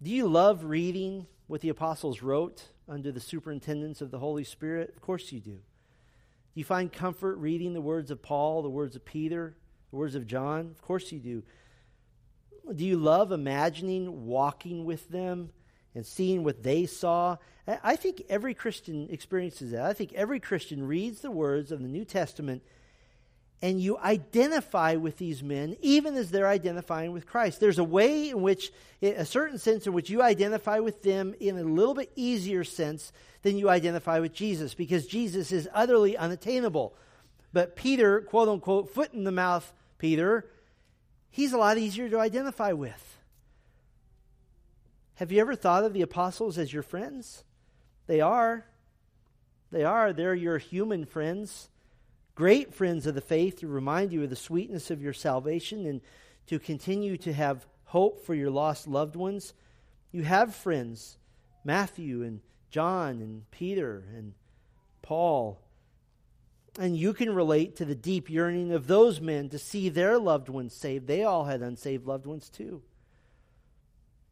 [0.03, 4.93] Do you love reading what the apostles wrote under the superintendence of the Holy Spirit?
[4.95, 5.51] Of course you do.
[5.51, 9.57] Do you find comfort reading the words of Paul, the words of Peter,
[9.91, 10.71] the words of John?
[10.71, 11.43] Of course you do.
[12.75, 15.51] Do you love imagining walking with them
[15.95, 17.37] and seeing what they saw.
[17.67, 19.85] I think every Christian experiences that.
[19.85, 22.63] I think every Christian reads the words of the New Testament
[23.63, 27.61] and you identify with these men even as they're identifying with Christ.
[27.61, 31.57] There's a way in which, a certain sense in which you identify with them in
[31.57, 36.95] a little bit easier sense than you identify with Jesus because Jesus is utterly unattainable.
[37.53, 40.51] But Peter, quote unquote, foot in the mouth, Peter,
[41.31, 43.19] he's a lot easier to identify with.
[45.17, 47.45] Have you ever thought of the apostles as your friends?
[48.09, 48.67] They are.
[49.71, 50.13] They are.
[50.13, 51.69] They're your human friends,
[52.35, 56.01] great friends of the faith to remind you of the sweetness of your salvation and
[56.47, 59.55] to continue to have hope for your lost loved ones.
[60.11, 61.19] You have friends,
[61.65, 62.41] Matthew and
[62.71, 64.33] John and Peter and
[65.03, 65.61] Paul.
[66.79, 70.49] And you can relate to the deep yearning of those men to see their loved
[70.49, 71.07] ones saved.
[71.07, 72.83] They all had unsaved loved ones too.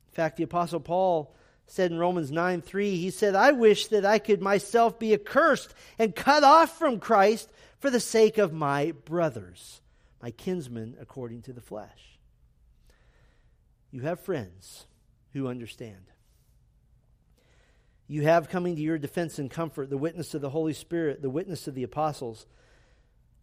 [0.08, 1.34] In fact, the Apostle Paul
[1.70, 5.72] said in Romans 9 3, he said, I wish that I could myself be accursed
[6.00, 9.80] and cut off from Christ for the sake of my brothers,
[10.20, 12.18] my kinsmen according to the flesh.
[13.92, 14.86] You have friends
[15.32, 16.10] who understand.
[18.08, 21.30] You have coming to your defense and comfort the witness of the Holy Spirit, the
[21.30, 22.46] witness of the apostles.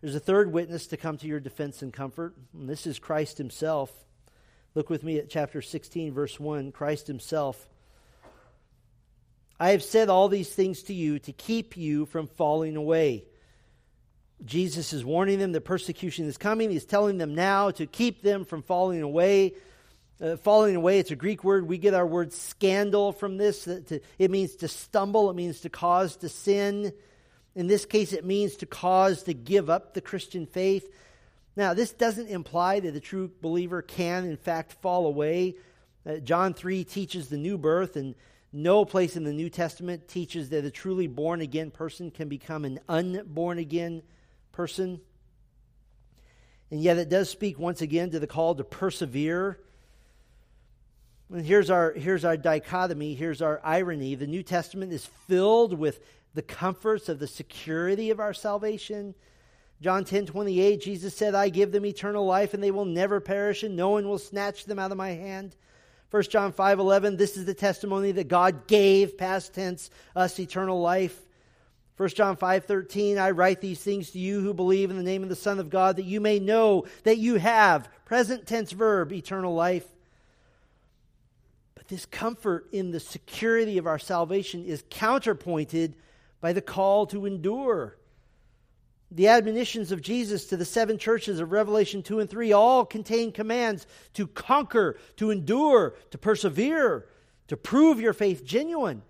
[0.01, 3.37] There's a third witness to come to your defense and comfort, and this is Christ
[3.37, 3.93] Himself.
[4.75, 6.73] Look with me at chapter 16, verse 1.
[6.73, 7.69] Christ Himself.
[9.59, 13.25] I have said all these things to you to keep you from falling away.
[14.45, 16.69] Jesus is warning them that persecution is coming.
[16.69, 19.53] He's telling them now to keep them from falling away.
[20.21, 21.67] Uh, falling away, it's a Greek word.
[21.67, 23.67] We get our word scandal from this.
[23.67, 26.91] It means to stumble, it means to cause to sin.
[27.55, 30.91] In this case, it means to cause to give up the Christian faith.
[31.55, 35.55] Now, this doesn't imply that the true believer can, in fact, fall away.
[36.07, 38.13] Uh, John 3 teaches the new birth, and
[38.51, 42.65] no place in the New Testament teaches that a truly born again person can become
[42.65, 44.01] an unborn again
[44.51, 45.01] person.
[46.71, 49.59] And yet, it does speak once again to the call to persevere
[51.31, 54.15] and here's our, here's our dichotomy, here's our irony.
[54.15, 56.01] The New Testament is filled with
[56.33, 59.13] the comforts of the security of our salvation.
[59.81, 63.63] John 10 28, Jesus said, I give them eternal life, and they will never perish,
[63.63, 65.55] and no one will snatch them out of my hand.
[66.09, 70.79] 1 John 5 11, this is the testimony that God gave, past tense, us eternal
[70.79, 71.19] life.
[71.97, 75.23] 1 John 5 13, I write these things to you who believe in the name
[75.23, 79.11] of the Son of God, that you may know that you have, present tense verb,
[79.11, 79.85] eternal life
[81.75, 85.95] But this comfort in the security of our salvation is counterpointed
[86.39, 87.97] by the call to endure.
[89.09, 93.31] The admonitions of Jesus to the seven churches of Revelation 2 and 3 all contain
[93.31, 97.07] commands to conquer, to endure, to persevere,
[97.47, 99.01] to prove your faith genuine.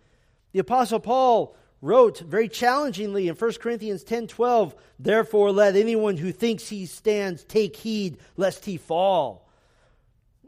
[0.52, 6.32] The Apostle Paul wrote very challengingly in 1 Corinthians 10 12, Therefore, let anyone who
[6.32, 9.48] thinks he stands take heed lest he fall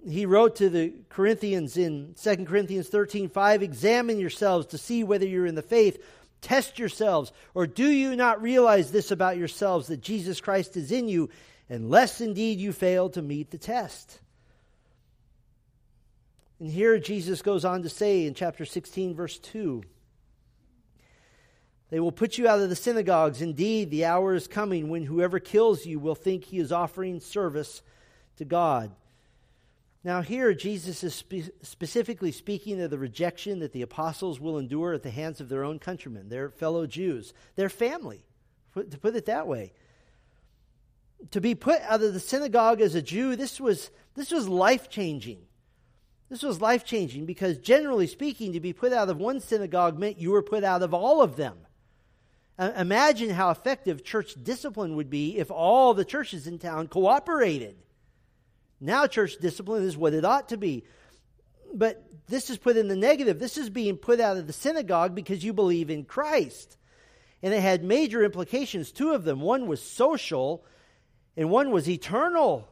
[0.08, 5.28] he wrote to the Corinthians in 2 Corinthians 13 5, examine yourselves to see whether
[5.28, 6.04] you're in the faith.
[6.41, 7.32] Test yourselves.
[7.54, 11.30] Or do you not realize this about yourselves, that Jesus Christ is in you,
[11.67, 14.19] unless indeed you fail to meet the test?
[16.60, 19.84] And here Jesus goes on to say in chapter 16, verse 2
[21.89, 23.41] They will put you out of the synagogues.
[23.41, 27.82] Indeed, the hour is coming when whoever kills you will think he is offering service
[28.38, 28.91] to God.
[30.04, 34.94] Now, here, Jesus is spe- specifically speaking of the rejection that the apostles will endure
[34.94, 38.24] at the hands of their own countrymen, their fellow Jews, their family,
[38.76, 39.74] to put it that way.
[41.32, 44.90] To be put out of the synagogue as a Jew, this was, this was life
[44.90, 45.40] changing.
[46.30, 50.20] This was life changing because, generally speaking, to be put out of one synagogue meant
[50.20, 51.58] you were put out of all of them.
[52.58, 57.76] Uh, imagine how effective church discipline would be if all the churches in town cooperated.
[58.82, 60.84] Now, church discipline is what it ought to be.
[61.74, 63.39] But this is put in the negative.
[63.39, 66.78] This is being put out of the synagogue because you believe in Christ.
[67.42, 69.42] And it had major implications, two of them.
[69.42, 70.65] One was social,
[71.38, 72.68] and one was eternal.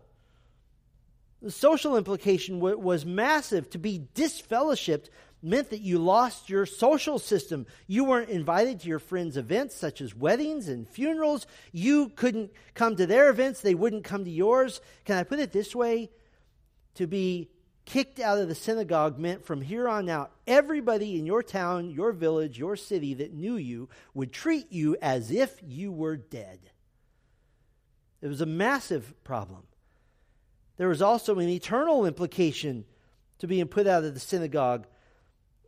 [1.41, 3.69] The social implication was massive.
[3.71, 5.09] To be disfellowshipped
[5.41, 7.65] meant that you lost your social system.
[7.85, 11.45] You weren't invited to your friends' events, such as weddings and funerals.
[11.71, 14.81] You couldn't come to their events, they wouldn't come to yours.
[15.05, 16.09] Can I put it this way?
[16.95, 17.49] To be
[17.85, 22.11] kicked out of the synagogue meant from here on out, everybody in your town, your
[22.11, 26.59] village, your city that knew you would treat you as if you were dead.
[28.21, 29.63] It was a massive problem.
[30.75, 32.85] There was also an eternal implication
[33.39, 34.85] to being put out of the synagogue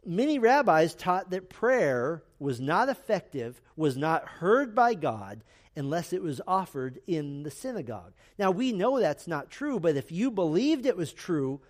[0.09, 5.43] many rabbis taught that prayer was not effective, was not heard by God,
[5.75, 8.13] unless it was offered in the synagogue.
[8.37, 11.61] Now, we know that's not true, but if you believed it was true,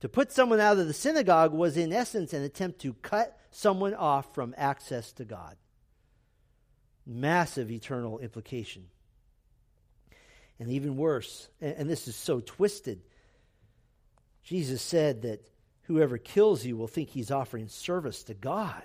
[0.00, 3.94] to put someone out of the synagogue was, in essence, an attempt to cut someone
[3.94, 5.56] off from access to God.
[7.06, 8.86] Massive eternal implication.
[10.58, 13.02] And even worse, and this is so twisted,
[14.42, 15.46] Jesus said that
[15.84, 18.82] Whoever kills you will think he's offering service to God.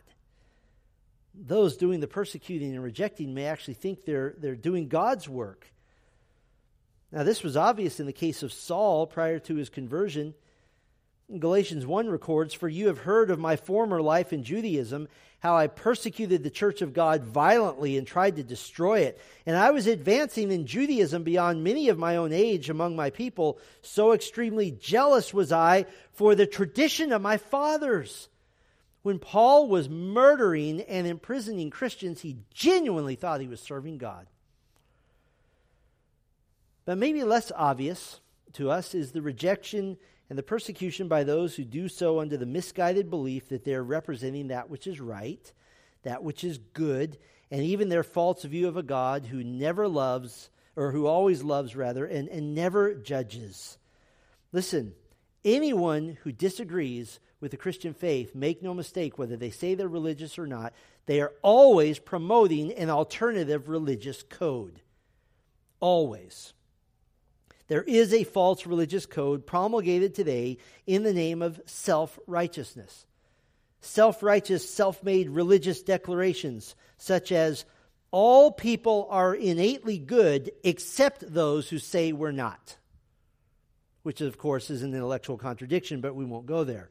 [1.34, 5.72] Those doing the persecuting and rejecting may actually think they're, they're doing God's work.
[7.12, 10.34] Now, this was obvious in the case of Saul prior to his conversion.
[11.38, 15.08] Galatians 1 records, For you have heard of my former life in Judaism,
[15.40, 19.22] how I persecuted the church of God violently and tried to destroy it.
[19.46, 23.60] And I was advancing in Judaism beyond many of my own age among my people.
[23.82, 28.28] So extremely jealous was I for the tradition of my fathers.
[29.04, 34.28] When Paul was murdering and imprisoning Christians, he genuinely thought he was serving God.
[36.86, 38.20] But maybe less obvious
[38.54, 39.98] to us is the rejection
[40.30, 44.50] and the persecution by those who do so under the misguided belief that they're representing
[44.50, 45.52] that which is right,
[46.04, 47.18] that which is good,
[47.50, 51.76] and even their false view of a God who never loves, or who always loves,
[51.76, 53.80] rather, and, and never judges.
[54.52, 54.94] Listen,
[55.44, 60.38] anyone who disagrees with the Christian faith, make no mistake, whether they say they're religious
[60.38, 60.74] or not,
[61.06, 64.82] they are always promoting an alternative religious code.
[65.80, 66.54] Always.
[67.70, 73.06] There is a false religious code promulgated today in the name of self righteousness.
[73.80, 77.64] Self righteous, self made religious declarations, such as,
[78.12, 82.76] all people are innately good except those who say we're not.
[84.02, 86.90] Which, of course, is an intellectual contradiction, but we won't go there.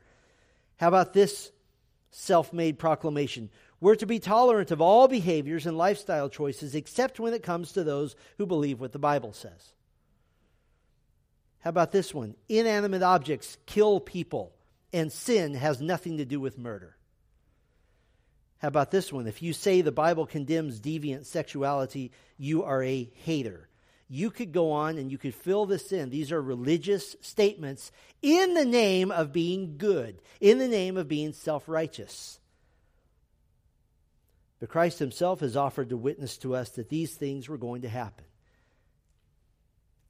[0.77, 1.51] How about this
[2.13, 3.51] self made proclamation?
[3.81, 7.83] We're to be tolerant of all behaviors and lifestyle choices except when it comes to
[7.83, 9.73] those who believe what the Bible says.
[11.69, 12.35] How about this one?
[12.49, 14.55] Inanimate objects kill people,
[14.91, 16.97] and sin has nothing to do with murder.
[18.57, 19.27] How about this one?
[19.27, 23.69] If you say the Bible condemns deviant sexuality, you are a hater.
[24.09, 26.09] You could go on and you could fill this in.
[26.09, 27.93] These are religious statements
[28.23, 32.41] in the name of being good, in the name of being self righteous.
[34.59, 37.91] But Christ himself has offered to witness to us that these things were going to
[37.91, 38.25] happen.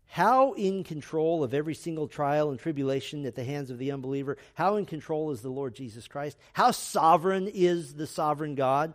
[0.09, 4.39] How in control of every single trial and tribulation at the hands of the unbeliever?
[4.55, 6.39] How in control is the Lord Jesus Christ?
[6.55, 8.95] How sovereign is the sovereign God?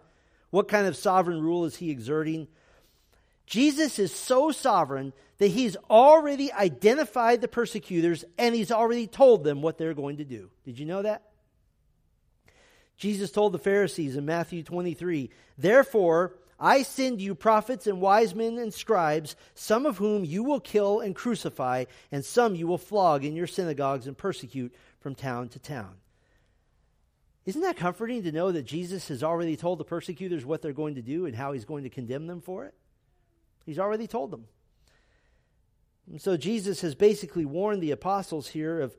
[0.50, 2.48] What kind of sovereign rule is he exerting?
[3.46, 9.62] Jesus is so sovereign that he's already identified the persecutors and he's already told them
[9.62, 10.50] what they're going to do.
[10.66, 11.24] Did you know that?
[12.98, 18.58] Jesus told the Pharisees in Matthew 23, Therefore, I send you prophets and wise men
[18.58, 23.26] and scribes, some of whom you will kill and crucify, and some you will flog
[23.26, 25.96] in your synagogues and persecute from town to town.
[27.46, 30.96] Isn't that comforting to know that Jesus has already told the persecutors what they're going
[30.96, 32.74] to do and how he's going to condemn them for it?
[33.66, 34.46] He's already told them.
[36.10, 38.96] And so Jesus has basically warned the apostles here of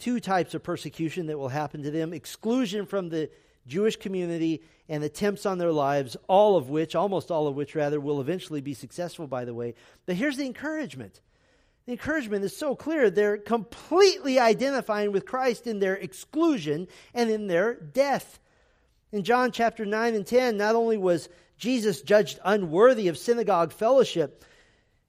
[0.00, 3.30] two types of persecution that will happen to them exclusion from the
[3.66, 8.00] Jewish community and attempts on their lives, all of which, almost all of which rather,
[8.00, 9.74] will eventually be successful, by the way.
[10.06, 11.20] But here's the encouragement.
[11.86, 13.10] The encouragement is so clear.
[13.10, 18.40] They're completely identifying with Christ in their exclusion and in their death.
[19.12, 24.44] In John chapter 9 and 10, not only was Jesus judged unworthy of synagogue fellowship,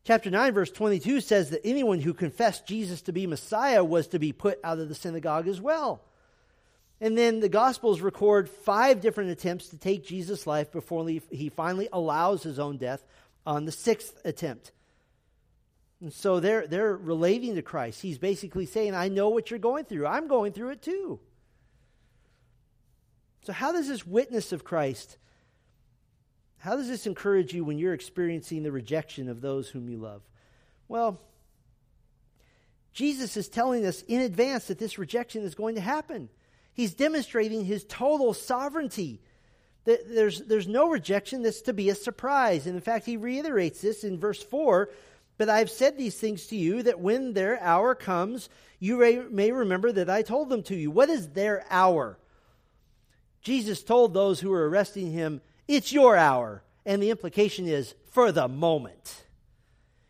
[0.03, 4.19] chapter 9, verse 22 says that anyone who confessed Jesus to be Messiah was to
[4.19, 6.03] be put out of the synagogue as well.
[6.99, 11.89] And then the Gospels record five different attempts to take Jesus' life before he finally
[11.93, 13.03] allows his own death
[13.45, 14.71] on the sixth attempt.
[16.01, 18.01] And so they're, they're relating to Christ.
[18.01, 20.05] He's basically saying, I know what you're going through.
[20.05, 21.19] I'm going through it too.
[23.43, 25.17] So, how does this witness of Christ,
[26.57, 30.21] how does this encourage you when you're experiencing the rejection of those whom you love?
[30.87, 31.19] Well,
[32.93, 36.29] Jesus is telling us in advance that this rejection is going to happen.
[36.77, 39.19] He's demonstrating his total sovereignty.
[39.85, 42.67] There's, there's no rejection that's to be a surprise.
[42.67, 44.87] And in fact, he reiterates this in verse 4
[45.39, 48.47] But I've said these things to you that when their hour comes,
[48.77, 50.91] you may remember that I told them to you.
[50.91, 52.19] What is their hour?
[53.41, 56.61] Jesus told those who were arresting him, It's your hour.
[56.85, 59.23] And the implication is, for the moment.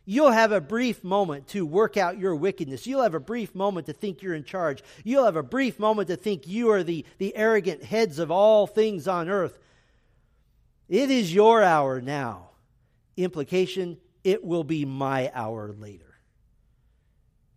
[0.10, 2.88] You'll have a brief moment to work out your wickedness.
[2.88, 4.82] You'll have a brief moment to think you're in charge.
[5.04, 8.68] You'll have a brief moment to think you are the, the arrogant heads of all
[8.68, 9.60] things on earth.
[10.88, 12.52] It is your hour now.
[13.18, 16.16] Implication, it will be my hour later.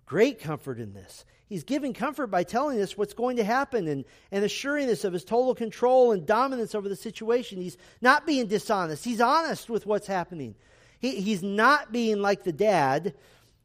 [0.05, 1.25] Great comfort in this.
[1.49, 5.13] He's giving comfort by telling us what's going to happen and, and assuring us of
[5.13, 7.61] his total control and dominance over the situation.
[7.61, 10.57] He's not being dishonest, he's honest with what's happening.
[11.01, 13.15] He, he's not being like the dad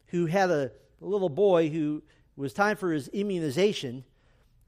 [0.07, 0.71] who had a,
[1.01, 2.01] a little boy who
[2.35, 4.03] was time for his immunization.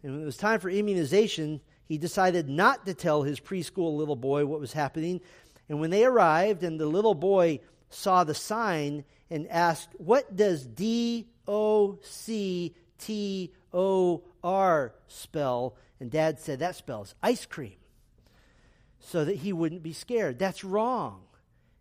[0.03, 4.15] And when it was time for immunization, he decided not to tell his preschool little
[4.15, 5.21] boy what was happening.
[5.69, 10.65] And when they arrived and the little boy saw the sign and asked, What does
[10.65, 15.75] D O C T O R spell?
[15.99, 17.75] And dad said, That spells ice cream.
[18.99, 20.37] So that he wouldn't be scared.
[20.37, 21.21] That's wrong.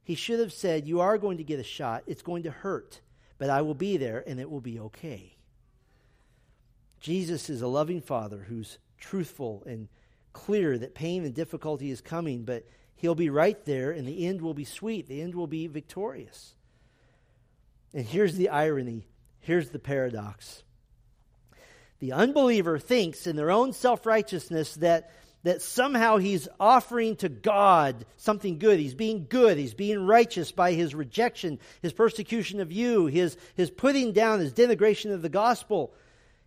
[0.06, 2.04] He should have said, You are going to get a shot.
[2.06, 3.00] It's going to hurt,
[3.38, 5.34] but I will be there and it will be okay.
[7.00, 9.88] Jesus is a loving father who's truthful and
[10.32, 14.42] clear that pain and difficulty is coming, but he'll be right there and the end
[14.42, 15.08] will be sweet.
[15.08, 16.54] The end will be victorious.
[17.92, 19.08] And here's the irony
[19.40, 20.62] here's the paradox.
[21.98, 25.10] The unbeliever thinks in their own self righteousness that
[25.46, 28.80] that somehow he's offering to God something good.
[28.80, 29.56] He's being good.
[29.56, 34.52] He's being righteous by his rejection, his persecution of you, his, his putting down, his
[34.52, 35.94] denigration of the gospel.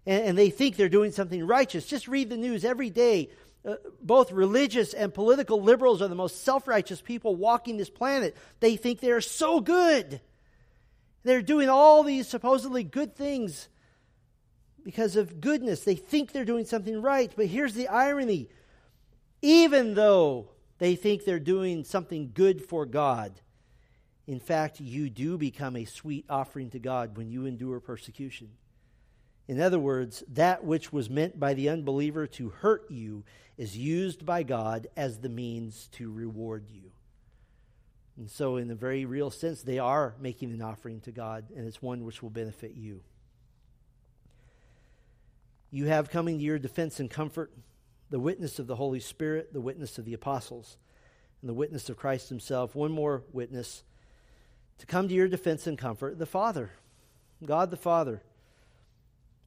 [0.05, 1.85] And, and they think they're doing something righteous.
[1.85, 3.29] Just read the news every day.
[3.65, 8.35] Uh, both religious and political liberals are the most self righteous people walking this planet.
[8.59, 10.19] They think they are so good.
[11.23, 13.69] They're doing all these supposedly good things
[14.83, 15.85] because of goodness.
[15.85, 17.31] They think they're doing something right.
[17.33, 18.49] But here's the irony
[19.41, 23.41] even though they think they're doing something good for God,
[24.27, 28.49] in fact, you do become a sweet offering to God when you endure persecution.
[29.47, 33.23] In other words, that which was meant by the unbeliever to hurt you
[33.57, 36.91] is used by God as the means to reward you.
[38.15, 41.65] And so, in a very real sense, they are making an offering to God, and
[41.65, 43.01] it's one which will benefit you.
[45.71, 47.51] You have coming to your defense and comfort
[48.09, 50.77] the witness of the Holy Spirit, the witness of the apostles,
[51.41, 52.75] and the witness of Christ Himself.
[52.75, 53.83] One more witness
[54.79, 56.71] to come to your defense and comfort the Father,
[57.45, 58.21] God the Father.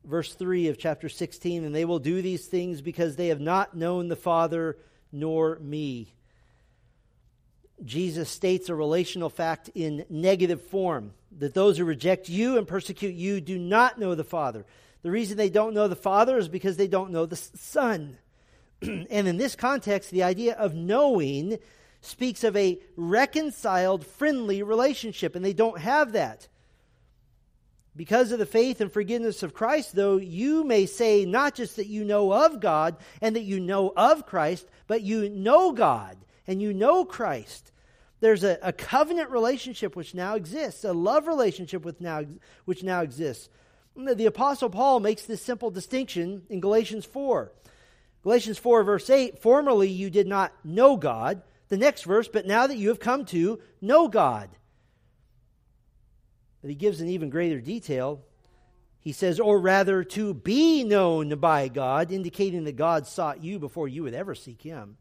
[0.04, 3.76] Verse 3 of chapter 16 And they will do these things because they have not
[3.76, 4.76] known the Father
[5.12, 6.14] nor me.
[7.84, 13.14] Jesus states a relational fact in negative form that those who reject you and persecute
[13.14, 14.64] you do not know the Father.
[15.02, 18.18] The reason they don't know the Father is because they don't know the Son.
[19.10, 21.58] and in this context, the idea of knowing
[22.00, 26.48] speaks of a reconciled, friendly relationship, and they don't have that.
[27.94, 31.86] Because of the faith and forgiveness of Christ, though, you may say not just that
[31.86, 36.16] you know of God and that you know of Christ, but you know God
[36.46, 37.70] and you know Christ.
[38.20, 42.24] There's a, a covenant relationship which now exists, a love relationship with now,
[42.64, 43.48] which now exists.
[43.94, 47.52] The Apostle Paul makes this simple distinction in Galatians 4.
[48.22, 51.42] Galatians 4, verse 8 Formerly you did not know God.
[51.68, 54.50] The next verse, but now that you have come to know God.
[56.60, 58.20] But he gives an even greater detail.
[59.00, 63.88] He says, or rather, to be known by God, indicating that God sought you before
[63.88, 64.96] you would ever seek him.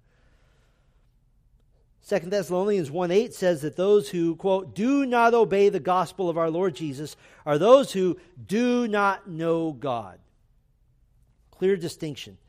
[2.07, 6.37] 2 Thessalonians 1 8 says that those who, quote, do not obey the gospel of
[6.37, 7.15] our Lord Jesus
[7.45, 8.17] are those who
[8.47, 10.19] do not know God.
[11.51, 12.39] Clear distinction.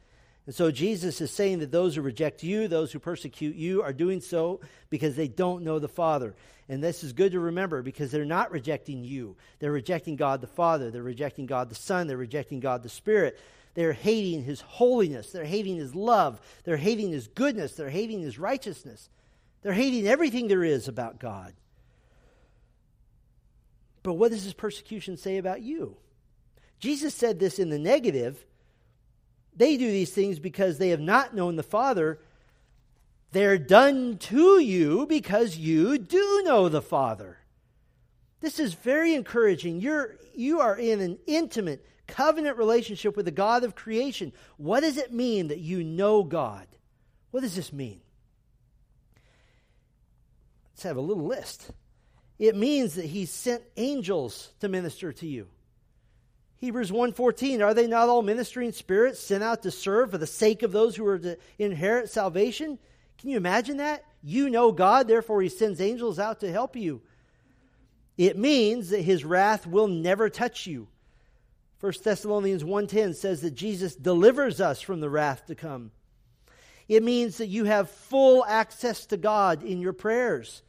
[0.47, 3.93] And so Jesus is saying that those who reject you, those who persecute you, are
[3.93, 6.35] doing so because they don't know the Father.
[6.69, 9.37] And this is good to remember because they're not rejecting you.
[9.61, 10.91] They're rejecting God the Father.
[10.91, 12.07] They're rejecting God the Son.
[12.07, 13.39] They're rejecting God the Spirit.
[13.75, 15.31] They're hating His holiness.
[15.31, 16.41] They're hating His love.
[16.65, 17.75] They're hating His goodness.
[17.75, 19.09] They're hating His righteousness.
[19.63, 21.55] They're hating everything there is about God.
[24.03, 25.97] But what does this persecution say about you?
[26.81, 28.45] Jesus said this in the negative
[29.55, 32.19] they do these things because they have not known the Father.
[33.33, 37.39] They're done to you because you do know the Father.
[38.41, 39.81] This is very encouraging.
[39.81, 44.33] You're, you are in an intimate covenant relationship with the God of creation.
[44.57, 46.67] What does it mean that you know God?
[47.31, 48.01] What does this mean?
[50.73, 51.71] Let's have a little list.
[52.39, 55.49] It means that He sent angels to minister to you.
[56.63, 60.63] Hebrews 1:14 Are they not all ministering spirits sent out to serve for the sake
[60.63, 62.79] of those who are to inherit salvation?
[63.19, 64.05] Can you imagine that?
[64.23, 67.03] You know God, therefore he sends angels out to help you.
[68.17, 70.87] It means that his wrath will never touch you.
[71.81, 75.91] 1 Thessalonians 1:10 says that Jesus delivers us from the wrath to come.
[76.87, 80.63] It means that you have full access to God in your prayers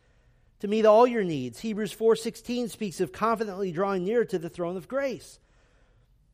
[0.59, 1.59] to meet all your needs.
[1.59, 5.37] Hebrews 4:16 speaks of confidently drawing near to the throne of grace.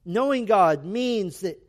[0.06, 1.62] Knowing God means that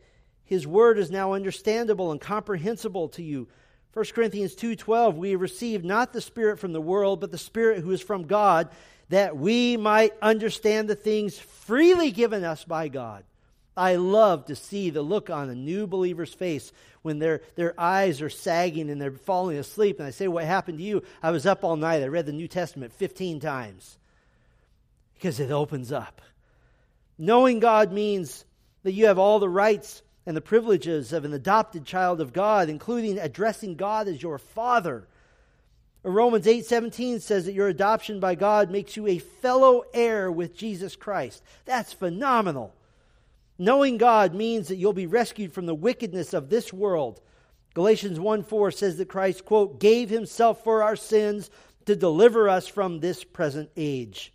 [0.45, 3.49] his word is now understandable and comprehensible to you.
[3.93, 7.91] 1 Corinthians 2:12 we receive not the spirit from the world but the spirit who
[7.91, 8.69] is from God
[9.09, 13.25] that we might understand the things freely given us by God.
[13.77, 16.73] I love to see the look on a new believer's face
[17.03, 19.99] when their, their eyes are sagging and they're falling asleep.
[19.99, 21.03] And I say, What happened to you?
[21.23, 22.03] I was up all night.
[22.03, 23.99] I read the New Testament 15 times
[25.15, 26.21] because it opens up.
[27.23, 28.47] Knowing God means
[28.83, 32.71] that you have all the rights and the privileges of an adopted child of God,
[32.71, 35.07] including addressing God as your father.
[36.03, 40.57] Uh, Romans 8:17 says that your adoption by God makes you a fellow heir with
[40.57, 41.43] Jesus Christ.
[41.67, 42.75] That's phenomenal.
[43.59, 47.21] Knowing God means that you'll be rescued from the wickedness of this world.
[47.75, 51.51] Galatians 1:4 says that Christ quote gave himself for our sins
[51.85, 54.33] to deliver us from this present age.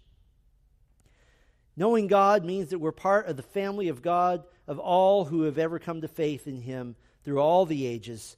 [1.78, 5.58] Knowing God means that we're part of the family of God, of all who have
[5.58, 8.38] ever come to faith in Him through all the ages.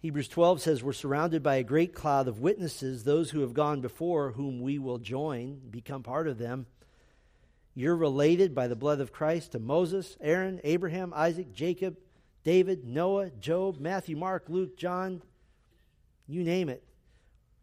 [0.00, 3.80] Hebrews 12 says we're surrounded by a great cloud of witnesses, those who have gone
[3.80, 6.66] before, whom we will join, become part of them.
[7.74, 11.96] You're related by the blood of Christ to Moses, Aaron, Abraham, Isaac, Jacob,
[12.44, 15.22] David, Noah, Job, Matthew, Mark, Luke, John,
[16.26, 16.84] you name it.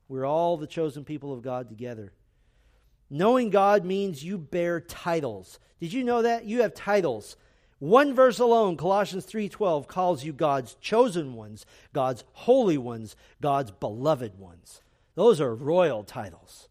[0.08, 2.12] We're all the chosen people of God together.
[3.14, 5.60] Knowing God means you bear titles.
[5.82, 6.46] Did you know that?
[6.46, 7.36] You have titles.
[7.80, 14.40] One verse alone, Colossians 3:12 calls you God's chosen ones, God's holy ones, God's beloved
[14.40, 14.82] ones.
[15.16, 16.70] Those are royal titles.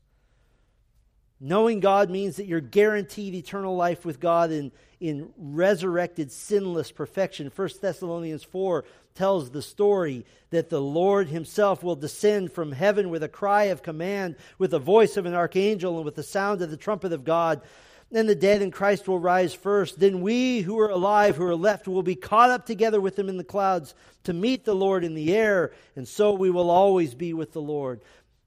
[1.38, 7.50] Knowing God means that you're guaranteed eternal life with God in, in resurrected, sinless perfection.
[7.54, 8.84] 1 Thessalonians 4
[9.14, 13.82] tells the story that the Lord himself will descend from heaven with a cry of
[13.82, 17.24] command, with the voice of an archangel, and with the sound of the trumpet of
[17.24, 17.62] God.
[18.10, 20.00] Then the dead in Christ will rise first.
[20.00, 23.28] Then we who are alive, who are left, will be caught up together with them
[23.28, 23.94] in the clouds
[24.24, 27.62] to meet the Lord in the air, and so we will always be with the
[27.62, 28.02] Lord.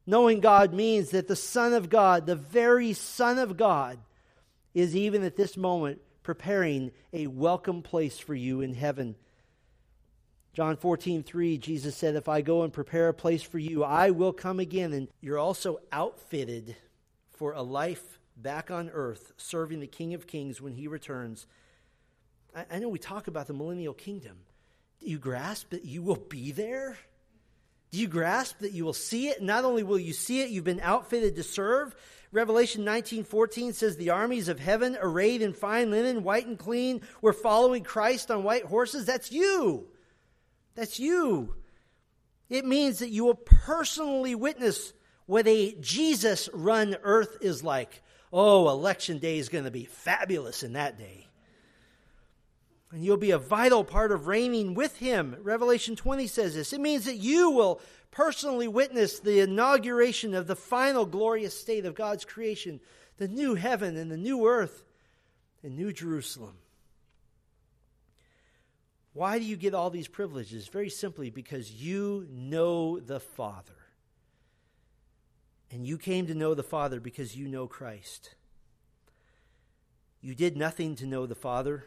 [0.06, 3.97] Knowing God means that the Son of God, the very Son of God,
[4.74, 9.15] is even at this moment preparing a welcome place for you in heaven.
[10.53, 14.11] John 14, 3, Jesus said, If I go and prepare a place for you, I
[14.11, 14.93] will come again.
[14.93, 16.76] And you're also outfitted
[17.32, 21.47] for a life back on earth, serving the King of Kings when he returns.
[22.55, 24.38] I, I know we talk about the millennial kingdom.
[24.99, 26.97] Do you grasp that you will be there?
[27.94, 29.44] Do you grasp that you will see it?
[29.44, 31.96] Not only will you see it, you've been outfitted to serve.
[32.32, 37.34] Revelation 19:14 says the armies of heaven arrayed in fine linen, white and clean, were
[37.34, 39.06] following Christ on white horses.
[39.06, 39.89] That's you.
[40.74, 41.54] That's you.
[42.50, 44.91] It means that you will personally witness
[45.28, 48.02] what a Jesus run earth is like.
[48.32, 51.28] Oh, election day is going to be fabulous in that day
[52.94, 55.36] and you'll be a vital part of reigning with him.
[55.41, 56.74] Revelation 20 says this.
[56.74, 57.82] It means that you will
[58.12, 62.80] personally witness the inauguration of the final glorious state of God's creation,
[63.18, 64.84] the new heaven and the new earth
[65.64, 66.56] and new Jerusalem.
[69.14, 70.68] Why do you get all these privileges?
[70.68, 73.74] Very simply, because you know the Father.
[75.72, 78.36] And you came to know the Father because you know Christ.
[80.22, 81.86] You did nothing to know the Father.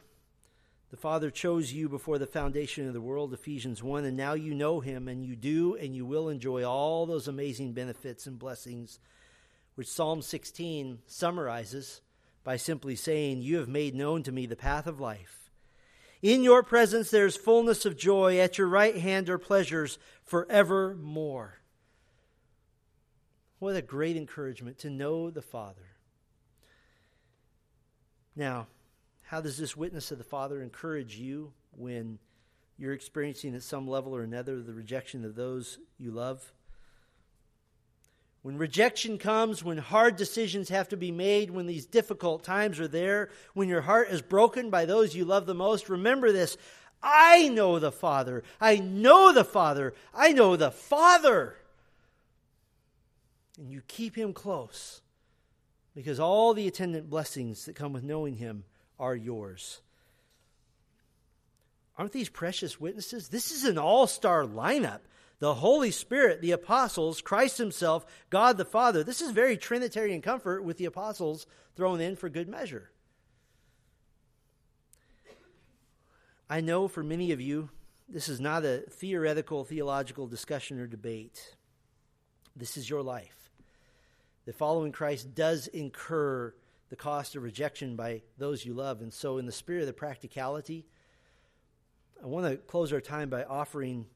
[0.91, 4.55] The Father chose you before the foundation of the world, Ephesians 1, and now you
[4.55, 9.01] know him, and you do and you will enjoy all those amazing benefits and blessings,
[9.75, 12.03] which Psalm 16 summarizes
[12.45, 15.51] by simply saying, You have made known to me the path of life.
[16.23, 18.39] In your presence there is fullness of joy.
[18.39, 21.59] At your right hand are pleasures forevermore.
[23.59, 25.97] What a great encouragement to know the Father.
[28.37, 28.69] Now,
[29.27, 32.19] how does this witness of the Father encourage you when
[32.79, 36.53] you're experiencing at some level or another the rejection of those you love?
[38.43, 42.87] When rejection comes, when hard decisions have to be made, when these difficult times are
[42.87, 46.57] there, when your heart is broken by those you love the most, remember this.
[47.03, 48.45] I know the Father.
[48.61, 49.93] I know the Father.
[50.15, 51.57] I know the Father.
[53.59, 55.01] And you keep him close
[55.97, 58.63] because all the attendant blessings that come with knowing him
[58.99, 59.81] are yours.
[61.99, 63.29] Aren't these precious witnesses?
[63.29, 65.01] This is an all star lineup.
[65.39, 69.05] The Holy Spirit, the apostles, Christ Himself, God the Father.
[69.05, 72.91] This is very Trinitarian comfort with the apostles thrown in for good measure.
[76.49, 77.71] I know for many of you,
[78.09, 81.55] this is not a theoretical theological discussion or debate.
[82.55, 83.51] This is your life.
[84.47, 86.55] The following Christ does incur
[86.89, 89.01] the cost of rejection by those you love.
[89.01, 90.87] And so, in the spirit of the practicality,
[92.23, 94.07] I want to close our time by offering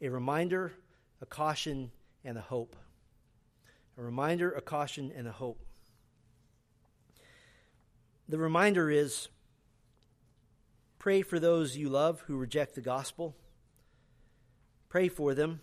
[0.00, 0.72] a reminder,
[1.20, 1.90] a caution,
[2.24, 2.76] and a hope.
[3.98, 5.64] A reminder, a caution, and a hope.
[8.28, 9.28] The reminder is
[10.98, 13.36] pray for those you love who reject the gospel.
[14.88, 15.60] Pray for them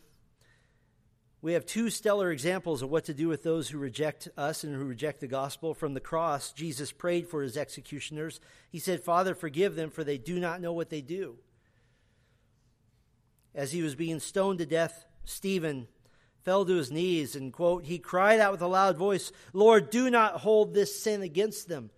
[1.48, 4.76] we have two stellar examples of what to do with those who reject us and
[4.76, 5.74] who reject the gospel.
[5.74, 8.42] From the cross, Jesus prayed for his executioners.
[8.70, 11.38] He said, Father, forgive them, for they do not know what they do.
[13.56, 15.88] As he was being stoned to death, Stephen
[16.44, 20.10] fell to his knees and, quote, he cried out with a loud voice, Lord, do
[20.10, 21.92] not hold this sin against them.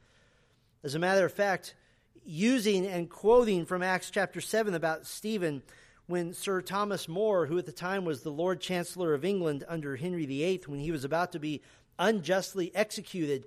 [0.84, 1.74] As a matter of fact,
[2.24, 5.64] using and quoting from Acts chapter 7 about Stephen,
[6.10, 9.95] when Sir Thomas More, who at the time was the Lord Chancellor of England under
[9.95, 11.62] Henry VIII, when he was about to be
[11.99, 13.45] unjustly executed,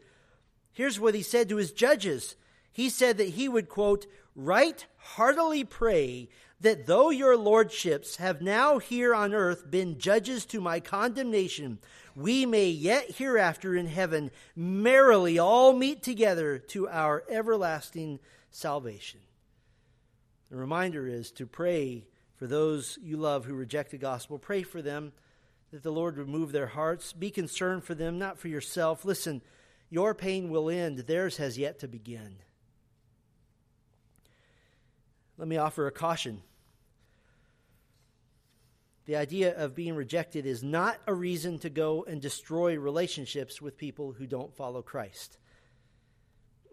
[0.73, 2.37] here's what he said to his judges.
[2.71, 4.07] He said that he would, quote,
[4.37, 6.29] right heartily pray
[6.61, 11.81] that though your lordships have now here on earth been judges to my condemnation,
[12.15, 18.21] we may yet hereafter in heaven merrily all meet together to our everlasting
[18.53, 19.19] salvation.
[20.49, 22.05] The reminder is to pray
[22.43, 24.37] for those you love who reject the gospel.
[24.37, 25.13] Pray for them
[25.71, 27.13] that the Lord would move their hearts.
[27.13, 29.05] Be concerned for them, not for yourself.
[29.05, 29.43] Listen,
[29.91, 32.39] Your pain will end, theirs has yet to begin.
[35.39, 36.43] Let me offer a caution.
[39.05, 43.79] The idea of being rejected is not a reason to go and destroy relationships with
[43.79, 45.39] people who don't follow Christ.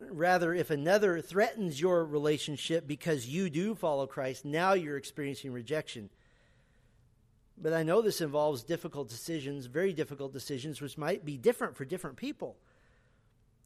[0.02, 6.10] Rather, if another threatens your relationship because you do follow Christ, now you're experiencing rejection.
[7.62, 11.84] But I know this involves difficult decisions, very difficult decisions, which might be different for
[11.84, 12.56] different people.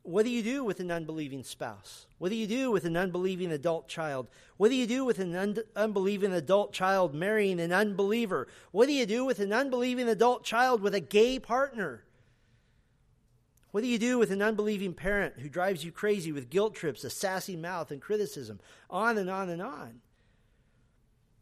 [0.01, 2.07] What do you do with an unbelieving spouse?
[2.17, 4.27] What do you do with an unbelieving adult child?
[4.57, 8.47] What do you do with an un- unbelieving adult child marrying an unbeliever?
[8.71, 12.03] What do you do with an unbelieving adult child with a gay partner?
[13.73, 17.03] What do you do with an unbelieving parent who drives you crazy with guilt trips,
[17.03, 18.59] a sassy mouth, and criticism?
[18.87, 20.01] On and on and on.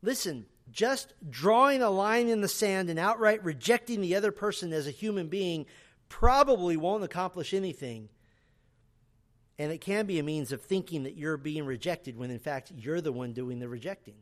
[0.02, 4.88] Listen, just drawing a line in the sand and outright rejecting the other person as
[4.88, 5.66] a human being
[6.08, 8.08] probably won't accomplish anything.
[9.60, 12.72] And it can be a means of thinking that you're being rejected when in fact
[12.74, 14.16] you're the one doing the rejecting.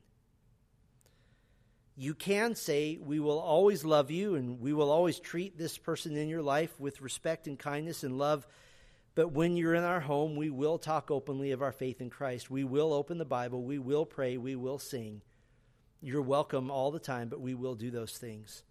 [2.02, 6.16] You can say, We will always love you and we will always treat this person
[6.16, 8.47] in your life with respect and kindness and love.
[9.16, 12.50] But when you're in our home, we will talk openly of our faith in Christ.
[12.50, 13.64] We will open the Bible.
[13.64, 14.38] We will pray.
[14.38, 15.24] We will sing.
[16.02, 18.64] You're welcome all the time, but we will do those things.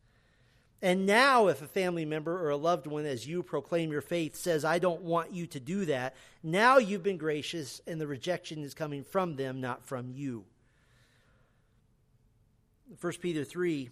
[0.81, 4.37] And now, if a family member or a loved one, as you proclaim your faith,
[4.37, 8.63] says, I don't want you to do that, now you've been gracious and the rejection
[8.63, 10.47] is coming from them, not from you.
[13.01, 13.91] 1 Peter 3,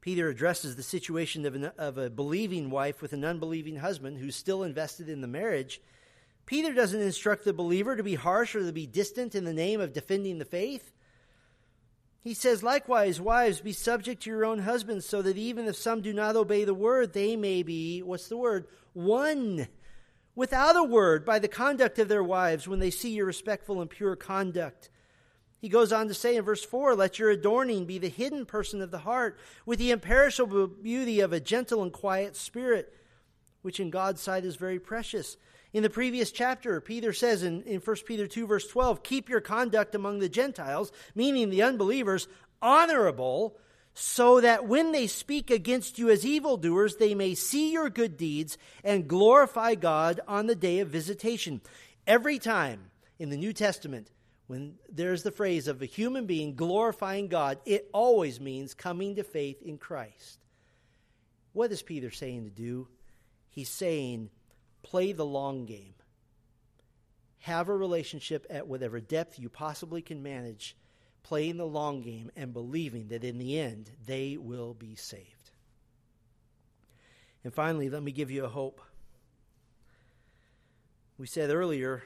[0.00, 4.34] Peter addresses the situation of, an, of a believing wife with an unbelieving husband who's
[4.34, 5.80] still invested in the marriage.
[6.46, 9.80] Peter doesn't instruct the believer to be harsh or to be distant in the name
[9.80, 10.92] of defending the faith.
[12.22, 16.02] He says, likewise, wives, be subject to your own husbands, so that even if some
[16.02, 18.66] do not obey the word, they may be, what's the word?
[18.92, 19.68] Won
[20.34, 23.88] without a word by the conduct of their wives when they see your respectful and
[23.88, 24.90] pure conduct.
[25.60, 28.80] He goes on to say in verse 4 Let your adorning be the hidden person
[28.80, 32.94] of the heart, with the imperishable beauty of a gentle and quiet spirit,
[33.62, 35.36] which in God's sight is very precious.
[35.72, 39.40] In the previous chapter, Peter says in, in 1 Peter 2, verse 12, keep your
[39.40, 42.26] conduct among the Gentiles, meaning the unbelievers,
[42.60, 43.56] honorable,
[43.94, 48.56] so that when they speak against you as evildoers, they may see your good deeds
[48.82, 51.60] and glorify God on the day of visitation.
[52.06, 54.10] Every time in the New Testament,
[54.50, 59.22] when there's the phrase of a human being glorifying God, it always means coming to
[59.22, 60.40] faith in Christ.
[61.52, 62.88] What is Peter saying to do?
[63.50, 64.28] He's saying,
[64.82, 65.94] Play the long game.
[67.42, 70.74] Have a relationship at whatever depth you possibly can manage,
[71.22, 75.52] playing the long game and believing that in the end they will be saved.
[77.44, 78.80] And finally, let me give you a hope.
[81.18, 82.02] We said earlier,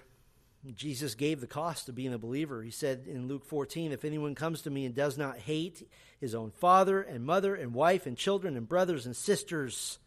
[0.72, 2.62] Jesus gave the cost of being a believer.
[2.62, 5.86] He said in Luke 14, If anyone comes to me and does not hate
[6.20, 9.98] his own father and mother and wife and children and brothers and sisters,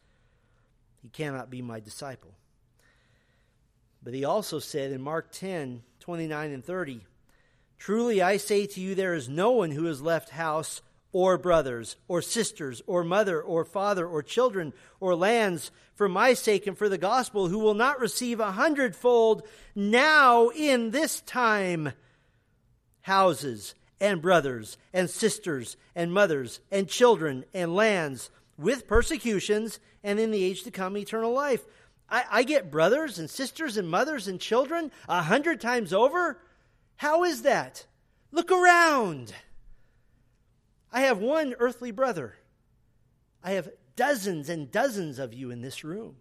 [1.01, 2.34] he cannot be my disciple.
[4.01, 7.05] But he also said in Mark 10 29 and 30,
[7.78, 10.82] Truly I say to you, there is no one who has left house
[11.12, 16.68] or brothers or sisters or mother or father or children or lands for my sake
[16.68, 21.91] and for the gospel who will not receive a hundredfold now in this time
[23.01, 30.32] houses and brothers and sisters and mothers and children and lands with persecutions and in
[30.32, 31.66] the age to come eternal life.
[32.10, 36.39] I, I get brothers and sisters and mothers and children a hundred times over?
[36.97, 37.86] How is that?
[38.32, 39.34] Look around.
[40.92, 42.36] I have one earthly brother.
[43.44, 46.16] I have dozens and dozens of you in this room.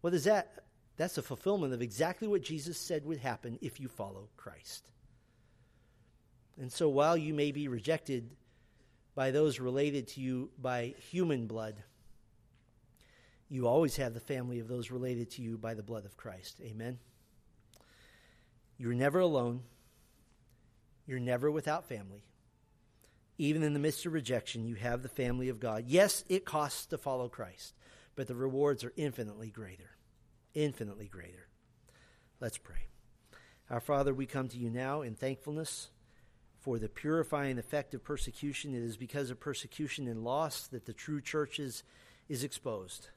[0.00, 0.64] What is that?
[0.96, 4.84] That's a fulfillment of exactly what Jesus said would happen if you follow Christ.
[6.60, 8.30] And so while you may be rejected
[9.14, 11.82] by those related to you by human blood,
[13.48, 16.60] you always have the family of those related to you by the blood of Christ.
[16.62, 16.98] Amen.
[18.78, 19.62] You're never alone.
[21.06, 22.24] You're never without family.
[23.36, 25.84] Even in the midst of rejection, you have the family of God.
[25.86, 27.74] Yes, it costs to follow Christ,
[28.14, 29.96] but the rewards are infinitely greater.
[30.54, 31.48] Infinitely greater.
[32.40, 32.86] Let's pray.
[33.70, 35.90] Our Father, we come to you now in thankfulness
[36.60, 38.74] for the purifying effect of persecution.
[38.74, 41.82] It is because of persecution and loss that the true church is,
[42.28, 43.08] is exposed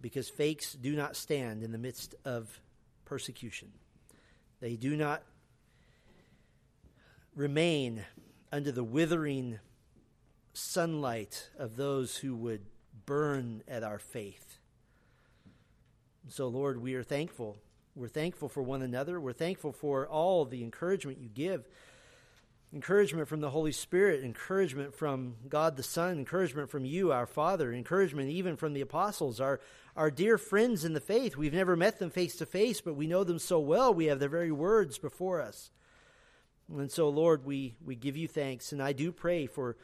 [0.00, 2.60] because fakes do not stand in the midst of
[3.04, 3.72] persecution.
[4.60, 5.22] They do not
[7.34, 8.04] remain
[8.50, 9.58] under the withering
[10.52, 12.62] sunlight of those who would
[13.06, 14.58] burn at our faith.
[16.28, 17.56] So, Lord, we are thankful.
[17.94, 19.20] We're thankful for one another.
[19.20, 21.66] We're thankful for all the encouragement you give
[22.72, 27.72] encouragement from the Holy Spirit, encouragement from God the Son, encouragement from you, our Father,
[27.72, 29.60] encouragement even from the apostles, our,
[29.96, 31.36] our dear friends in the faith.
[31.36, 33.94] We've never met them face to face, but we know them so well.
[33.94, 35.70] We have their very words before us.
[36.76, 38.72] And so, Lord, we, we give you thanks.
[38.72, 39.76] And I do pray for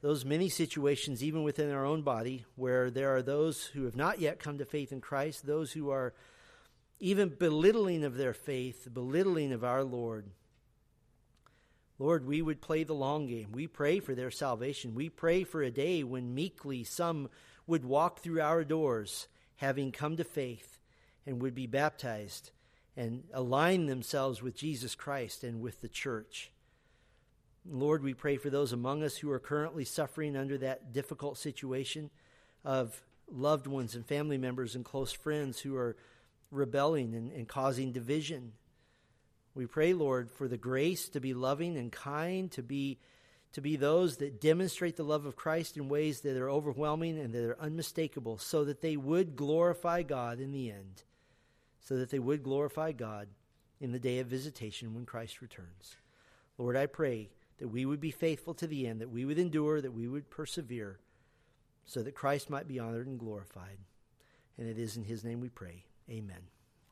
[0.00, 4.20] those many situations, even within our own body, where there are those who have not
[4.20, 6.14] yet come to faith in Christ, those who are
[7.00, 10.26] even belittling of their faith, belittling of our Lord.
[11.98, 13.50] Lord, we would play the long game.
[13.52, 14.94] We pray for their salvation.
[14.94, 17.28] We pray for a day when meekly some
[17.66, 19.26] would walk through our doors,
[19.56, 20.78] having come to faith,
[21.26, 22.52] and would be baptized
[22.98, 26.50] and align themselves with Jesus Christ and with the church.
[27.64, 32.10] Lord, we pray for those among us who are currently suffering under that difficult situation
[32.64, 35.96] of loved ones and family members and close friends who are
[36.50, 38.52] rebelling and, and causing division
[39.58, 43.00] we pray, Lord, for the grace to be loving and kind, to be
[43.54, 47.34] to be those that demonstrate the love of Christ in ways that are overwhelming and
[47.34, 51.02] that are unmistakable, so that they would glorify God in the end,
[51.88, 53.28] so that they would glorify God
[53.80, 55.96] in the day of visitation when Christ returns.
[56.58, 59.80] Lord, I pray that we would be faithful to the end, that we would endure,
[59.80, 60.98] that we would persevere,
[61.86, 63.78] so that Christ might be honored and glorified.
[64.58, 65.84] And it is in his name we pray.
[66.10, 66.42] Amen.